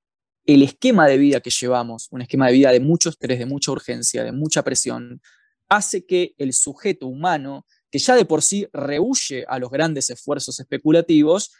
[0.44, 3.70] el esquema de vida que llevamos, un esquema de vida de mucho estrés, de mucha
[3.70, 5.20] urgencia, de mucha presión,
[5.68, 10.60] hace que el sujeto humano que ya de por sí rehuye a los grandes esfuerzos
[10.60, 11.52] especulativos,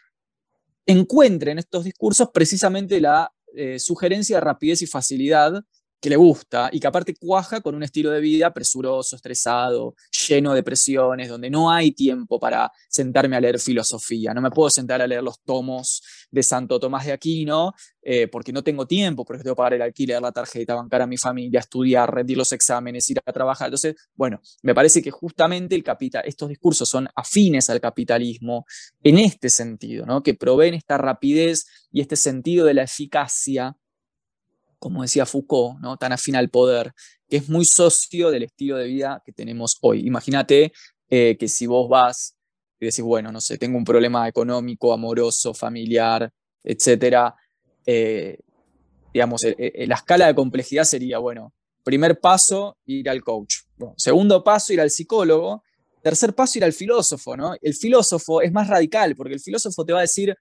[0.85, 5.63] encuentre en estos discursos precisamente la eh, sugerencia de rapidez y facilidad
[5.99, 9.95] que le gusta y que aparte cuaja con un estilo de vida presuroso, estresado,
[10.27, 14.33] lleno de presiones, donde no hay tiempo para sentarme a leer filosofía.
[14.33, 18.53] No me puedo sentar a leer los tomos de Santo Tomás de Aquino eh, porque
[18.53, 21.59] no tengo tiempo, porque tengo que pagar el alquiler, la tarjeta, bancar a mi familia,
[21.59, 23.67] estudiar, rendir los exámenes, ir a trabajar.
[23.67, 28.65] Entonces, bueno, me parece que justamente el capital, estos discursos son afines al capitalismo
[29.03, 30.23] en este sentido, ¿no?
[30.23, 33.75] que proveen esta rapidez y este sentido de la eficacia
[34.79, 35.97] como decía Foucault, ¿no?
[35.97, 36.93] tan afín al poder,
[37.27, 40.07] que es muy socio del estilo de vida que tenemos hoy.
[40.07, 40.71] Imagínate
[41.09, 42.35] eh, que si vos vas
[42.79, 46.31] y decís, bueno, no sé, tengo un problema económico, amoroso, familiar,
[46.63, 47.35] etcétera,
[47.85, 48.39] eh,
[49.13, 51.53] digamos, eh, la escala de complejidad sería, bueno,
[51.83, 53.55] primer paso, ir al coach.
[53.97, 55.63] segundo paso, ir al psicólogo.
[56.01, 57.55] Tercer paso, ir al filósofo, ¿no?
[57.61, 60.33] El filósofo es más radical, porque el filósofo te va a decir,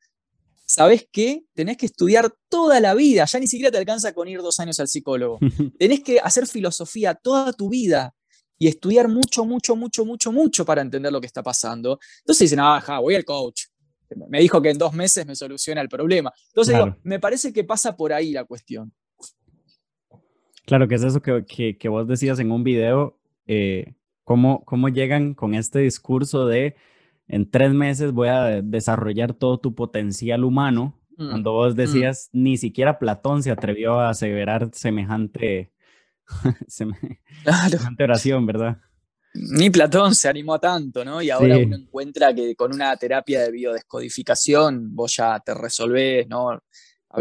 [0.68, 1.44] ¿sabés qué?
[1.54, 4.78] Tenés que estudiar toda la vida, ya ni siquiera te alcanza con ir dos años
[4.78, 5.38] al psicólogo.
[5.78, 8.14] Tenés que hacer filosofía toda tu vida
[8.58, 11.98] y estudiar mucho, mucho, mucho, mucho, mucho para entender lo que está pasando.
[12.20, 13.62] Entonces dicen, ajá, voy al coach.
[14.28, 16.32] me dijo que en dos meses me soluciona el problema.
[16.48, 18.92] Entonces, digo, me parece que pasa por ahí la cuestión.
[20.66, 25.32] Claro, que es eso que, que, vos decías en un video, eh, cómo, cómo llegan
[25.32, 26.76] con este discurso de
[27.28, 31.76] en tres meses voy a desarrollar todo tu potencial humano, mm, cuando vos mm.
[31.76, 35.72] decías, ni siquiera Platón se atrevió a aseverar semejante,
[36.66, 38.78] semejante oración, ¿verdad?
[39.34, 41.22] Ni Platón se animó a tanto, ¿no?
[41.22, 46.60] Y ahora uno encuentra que con una terapia de biodescodificación vos ya te resolvés, ¿no?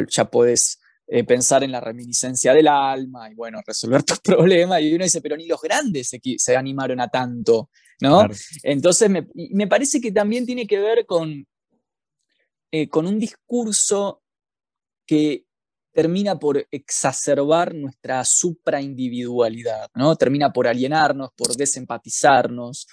[0.10, 0.80] Ya podés
[1.10, 4.82] eh, pensar en la reminiscencia del alma y, bueno, resolver tus problemas.
[4.82, 7.70] Y uno dice, pero ni los grandes se, animaron a tanto,
[8.00, 8.28] ¿no?
[8.64, 11.46] Entonces, me, me, parece que también tiene que ver con,
[12.72, 14.22] eh, con un discurso
[15.06, 15.46] que
[15.94, 20.16] termina por exacerbar nuestra supraindividualidad, ¿no?
[20.16, 22.88] Termina por alienarnos, por desempatizarnos,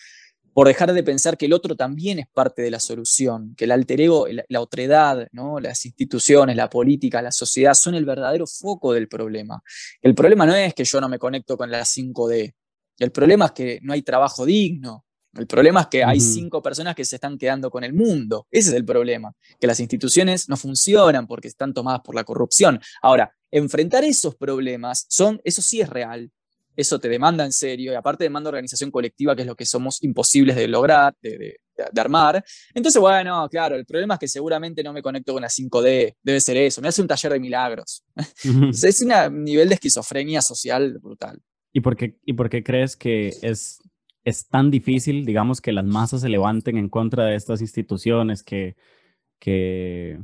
[0.55, 3.73] por dejar de pensar que el otro también es parte de la solución, que el
[3.73, 5.59] alter ego, la, otredad, ¿no?
[5.59, 9.61] las instituciones, la política, la sociedad son el verdadero foco del problema.
[10.01, 12.55] El problema no es que yo no me conecto con la 5D,
[12.99, 15.05] el problema es que no hay trabajo digno,
[15.37, 18.47] el problema es que hay cinco personas que se están quedando con el mundo.
[18.51, 22.81] Ese es el problema, que las instituciones no funcionan porque están tomadas por la corrupción.
[23.03, 26.31] Ahora, enfrentar esos problemas, son, eso sí es real,
[26.77, 30.03] eso te demanda en serio, y aparte demanda organización colectiva, que es lo que somos
[30.03, 31.57] imposibles de lograr, de,
[31.97, 32.45] armar.
[32.73, 36.41] Entonces, bueno, claro, el problema es que seguramente no me conecto con la 5D, debe
[36.41, 38.05] ser eso, me hace un taller de milagros.
[38.73, 41.41] es un nivel de esquizofrenia social brutal.
[41.75, 43.83] ¿Y por qué, y por qué crees que es
[44.25, 48.77] es tan difícil, digamos, que las masas se levanten en contra de estas instituciones, que,
[49.39, 50.19] que,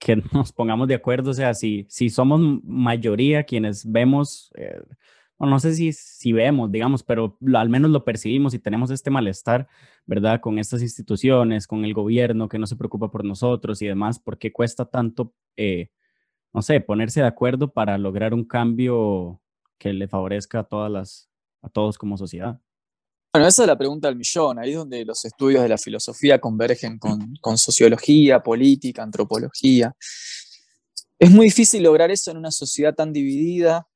[0.32, 4.82] nos pongamos de acuerdo, o sea, si, si somos mayoría quienes vemos, eh,
[5.38, 9.68] no sé si, si vemos, digamos, pero al menos lo percibimos y tenemos este malestar,
[10.06, 10.40] ¿verdad?
[10.40, 14.38] Con estas instituciones, con el gobierno que no se preocupa por nosotros y demás, ¿por
[14.38, 15.90] qué cuesta tanto, eh,
[16.52, 19.39] no sé, ponerse de acuerdo para lograr un cambio
[19.80, 21.28] que le favorezca a todas las,
[21.62, 22.60] a todos como sociedad?
[23.32, 26.40] Bueno, esa es la pregunta del millón, ahí es donde los estudios de la filosofía
[26.40, 29.96] convergen con, sociología, política, antropología.
[31.18, 33.86] Es muy difícil lograr eso en una sociedad tan dividida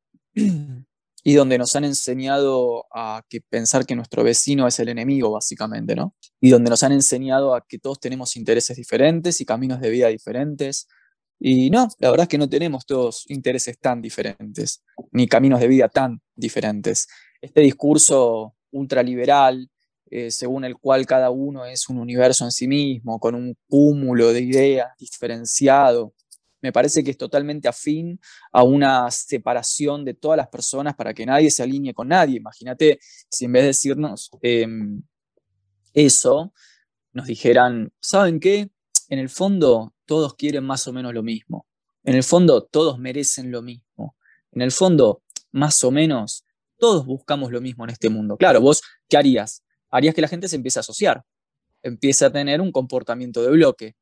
[1.25, 5.97] y donde nos han enseñado a que pensar que nuestro vecino es el enemigo, básicamente,
[5.97, 6.15] ¿no?
[6.41, 10.09] Y donde nos han enseñado a que todos tenemos intereses diferentes y caminos de vida
[10.09, 10.87] diferentes.
[11.39, 14.83] Y no, la verdad es que no tenemos todos intereses tan diferentes,
[15.13, 17.09] ni caminos de vida tan diferentes.
[17.41, 19.69] Este discurso ultraliberal,
[20.11, 24.33] eh, según el cual cada uno es un universo en sí mismo, con un cúmulo
[24.33, 26.15] de ideas diferenciado.
[26.63, 28.19] Me parece que es totalmente afín
[28.53, 32.39] a una separación de todas las personas para que nadie se alinee con nadie.
[32.39, 35.03] Imagínate si en vez de decirnos em,
[35.93, 36.53] eso,
[37.13, 38.71] nos dijeran, ¿saben qué?
[39.15, 41.69] En el fondo todos quieren más o menos lo mismo.
[42.03, 44.17] En el fondo todos merecen lo mismo.
[44.51, 46.45] En el fondo, más o menos,
[46.79, 48.37] todos buscamos lo mismo en este mundo.
[48.37, 49.63] Claro, vos, ¿qué harías?
[49.89, 51.23] Harías que la gente se empiece a asociar,
[51.81, 53.95] empiece a tener un comportamiento de bloque,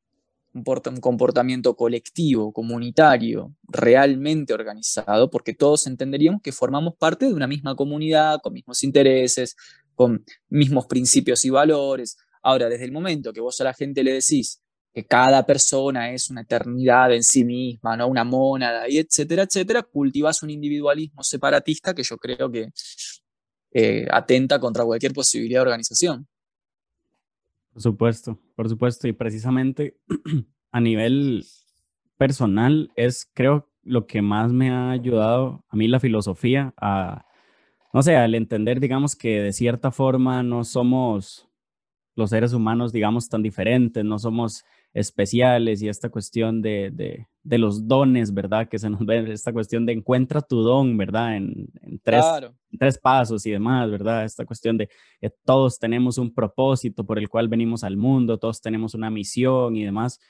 [0.55, 7.75] un comportamiento colectivo, comunitario, realmente organizado, porque todos entenderíamos que formamos parte de una misma
[7.77, 9.57] comunidad, con mismos intereses,
[9.95, 12.17] con mismos principios y valores.
[12.43, 14.63] Ahora, desde el momento que vos a la gente le decís,
[14.93, 18.09] que cada persona es una eternidad en sí misma, ¿no?
[18.09, 22.69] una mónada, y etcétera, etcétera, cultivas un individualismo separatista que yo creo que
[23.73, 26.29] eh, atenta contra cualquier posibilidad de organización.
[27.73, 29.97] Por supuesto, por supuesto, y precisamente
[30.73, 31.47] a nivel
[32.19, 37.27] personal es, creo, lo que más me ha ayudado a mí la filosofía a,
[37.93, 41.49] no sé, al entender, digamos, que de cierta forma no somos
[42.15, 44.65] los seres humanos, digamos, tan diferentes, no somos
[44.95, 48.69] especiales y esta cuestión de, de, de, los dones, ¿verdad?
[48.69, 51.37] Que se nos ve, esta cuestión de encuentra tu don, ¿verdad?
[51.37, 52.25] En, en tres,
[52.79, 54.25] tres pasos y demás, ¿verdad?
[54.25, 54.89] Esta cuestión de
[55.21, 59.77] que todos tenemos un propósito por el cual venimos al mundo, todos tenemos una misión
[59.77, 60.21] y demás,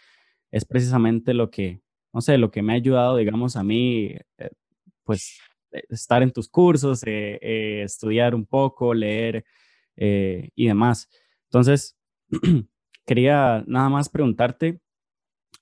[0.52, 1.80] es precisamente lo que,
[2.12, 4.50] no sé, lo que me ha ayudado, digamos, a mí, eh,
[5.02, 5.40] pues,
[5.72, 9.44] eh, estar en tus cursos, eh, estudiar un poco, leer
[9.96, 11.08] y demás.
[11.44, 11.96] Entonces,
[13.06, 14.80] quería nada más preguntarte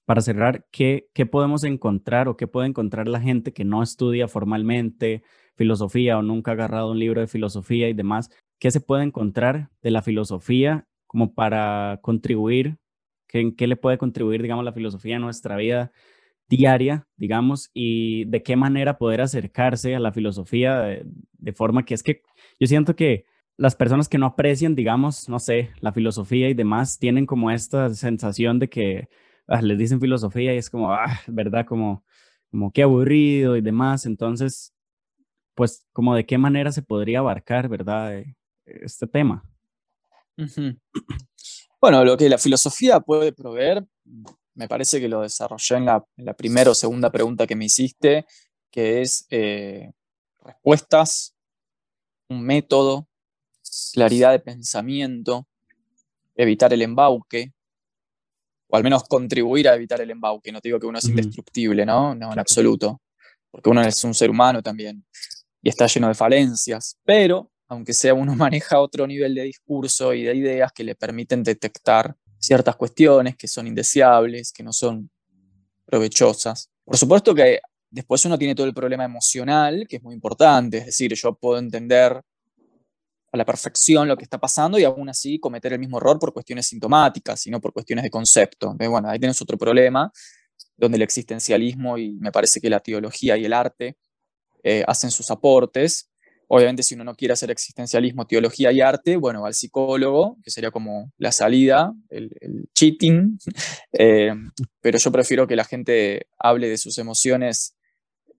[0.05, 4.29] para cerrar, ¿qué, ¿qué podemos encontrar o qué puede encontrar la gente que no estudia
[4.29, 5.23] formalmente
[5.57, 8.31] filosofía o nunca ha agarrado un libro de filosofía y demás?
[8.59, 12.79] ¿Qué se puede encontrar de la filosofía como para contribuir?
[13.33, 15.93] ¿En qué le puede contribuir, digamos, la filosofía a nuestra vida
[16.49, 21.01] diaria, digamos, y de qué manera poder acercarse a la filosofía
[21.39, 22.23] de forma que es que
[22.59, 23.25] yo siento que
[23.61, 27.93] las personas que no aprecian, digamos, no sé, la filosofía y demás, tienen como esta
[27.93, 29.11] sensación de que
[29.49, 31.67] ah, les dicen filosofía y es como, ah, ¿verdad?
[31.67, 32.03] Como,
[32.51, 34.07] como qué aburrido y demás.
[34.07, 34.73] Entonces,
[35.55, 38.21] pues, como de qué manera se podría abarcar, ¿verdad?
[38.21, 38.35] Eh,
[38.65, 39.45] este tema.
[41.83, 43.85] Bueno, lo que la filosofía puede proveer,
[44.55, 48.25] me parece que lo desarrollé en la, primera o segunda pregunta que me hiciste,
[48.71, 49.91] que es eh,
[50.43, 51.35] respuestas,
[52.29, 53.10] un método,
[53.93, 55.47] claridad de pensamiento,
[56.35, 57.53] evitar el embauque,
[58.69, 60.53] o al menos contribuir a evitar el embauque.
[60.53, 62.15] No te digo que uno es indestructible, ¿no?
[62.15, 63.01] No, en absoluto,
[63.51, 65.05] porque uno es un ser humano también
[65.63, 70.25] y está lleno de falencias, pero aunque sea uno maneja otro nivel de discurso y
[70.25, 75.11] de ideas que le permiten detectar ciertas cuestiones que son indeseables, que no son
[75.85, 76.71] provechosas.
[76.85, 77.61] Por supuesto que
[77.91, 81.59] después uno tiene todo el problema emocional, que es muy importante, es decir, yo puedo
[81.59, 82.21] entender
[83.33, 86.33] a la perfección lo que está pasando y aún así cometer el mismo error por
[86.33, 88.75] cuestiones sintomáticas y no por cuestiones de concepto.
[88.75, 90.11] bueno, ahí tienes otro problema,
[90.77, 93.97] donde el existencialismo y me parece que la teología y el arte
[94.65, 96.11] eh, hacen sus aportes.
[96.49, 100.73] Obviamente, si uno no quiere hacer existencialismo, teología y arte, bueno, al psicólogo, que sería
[100.73, 103.39] como la salida, el, cheating,
[103.93, 104.35] eh,
[104.81, 107.77] pero yo prefiero que la gente hable de sus emociones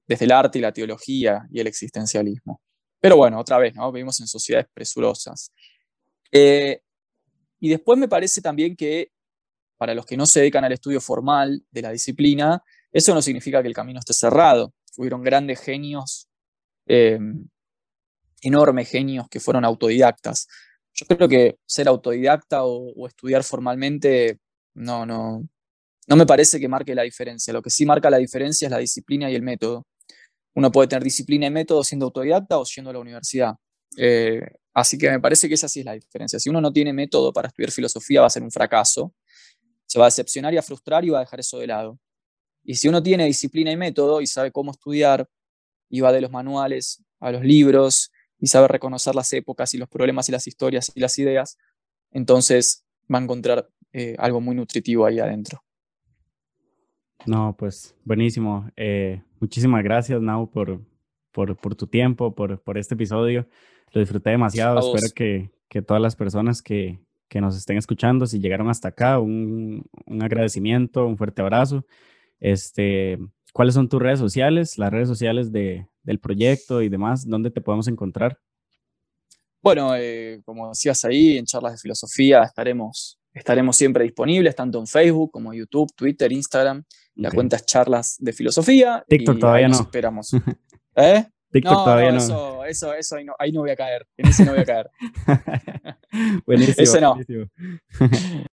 [0.07, 2.59] desde el arte y la teología y el existencialismo.
[3.01, 3.91] Pero bueno, otra vez, ¿no?
[3.91, 5.51] Vivimos en sociedades presurosas.
[6.31, 6.81] Eh,
[7.59, 9.11] y después me parece también que
[9.77, 13.61] para los que no se dedican al estudio formal de la disciplina, eso no significa
[13.61, 14.73] que el camino esté cerrado.
[14.97, 16.29] Hubieron grandes genios
[16.85, 17.19] eh,
[18.41, 20.47] enormes genios que fueron autodidactas.
[20.93, 24.39] Yo creo que ser autodidacta o, estudiar formalmente
[24.73, 25.47] no, no,
[26.07, 27.53] no me parece que marque la diferencia.
[27.53, 29.85] Lo que sí marca la diferencia es la disciplina y el método.
[30.53, 33.55] Uno puede tener disciplina y método siendo autodidacta o siendo la universidad.
[33.97, 34.41] Eh,
[34.73, 36.39] así que me parece que esa sí es la diferencia.
[36.39, 39.13] Si uno no tiene método para estudiar filosofía va a ser un fracaso.
[39.85, 41.99] Se va a decepcionar y a frustrar y va a dejar eso de lado.
[42.63, 45.27] Y si uno tiene disciplina y método y sabe cómo estudiar
[45.89, 49.89] y va de los manuales a los libros y sabe reconocer las épocas y los
[49.89, 51.57] problemas y las historias y las ideas,
[52.11, 55.63] entonces va a encontrar eh, algo muy nutritivo ahí adentro.
[57.25, 58.69] No, pues buenísimo.
[58.75, 60.81] Eh, muchísimas gracias, Nau, por,
[61.31, 63.47] por, tu tiempo, por, por, este episodio.
[63.91, 64.79] Lo disfruté demasiado.
[64.79, 69.19] Espero que, que, todas las personas que, que, nos estén escuchando, si llegaron hasta acá,
[69.19, 71.85] un, un agradecimiento, un fuerte abrazo.
[72.39, 73.19] Este,
[73.53, 77.27] ¿Cuáles son tus redes sociales, las redes sociales de, del proyecto y demás?
[77.27, 78.39] ¿Dónde te podemos encontrar?
[79.61, 84.87] Bueno, eh, como decías ahí, en charlas de filosofía estaremos, estaremos siempre disponibles, tanto en
[84.87, 86.83] Facebook como YouTube, Twitter, Instagram.
[87.15, 89.03] La cuenta es charlas de filosofía.
[89.07, 89.79] TikTok todavía no.
[89.79, 90.31] esperamos.
[90.95, 91.25] ¿Eh?
[91.51, 92.17] TikTok todavía no.
[92.17, 94.07] Eso, eso, eso ahí, no, ahí no voy a caer.
[94.17, 94.89] En ese no voy a caer.
[96.45, 96.75] buenísimo.
[96.77, 97.17] Ese no.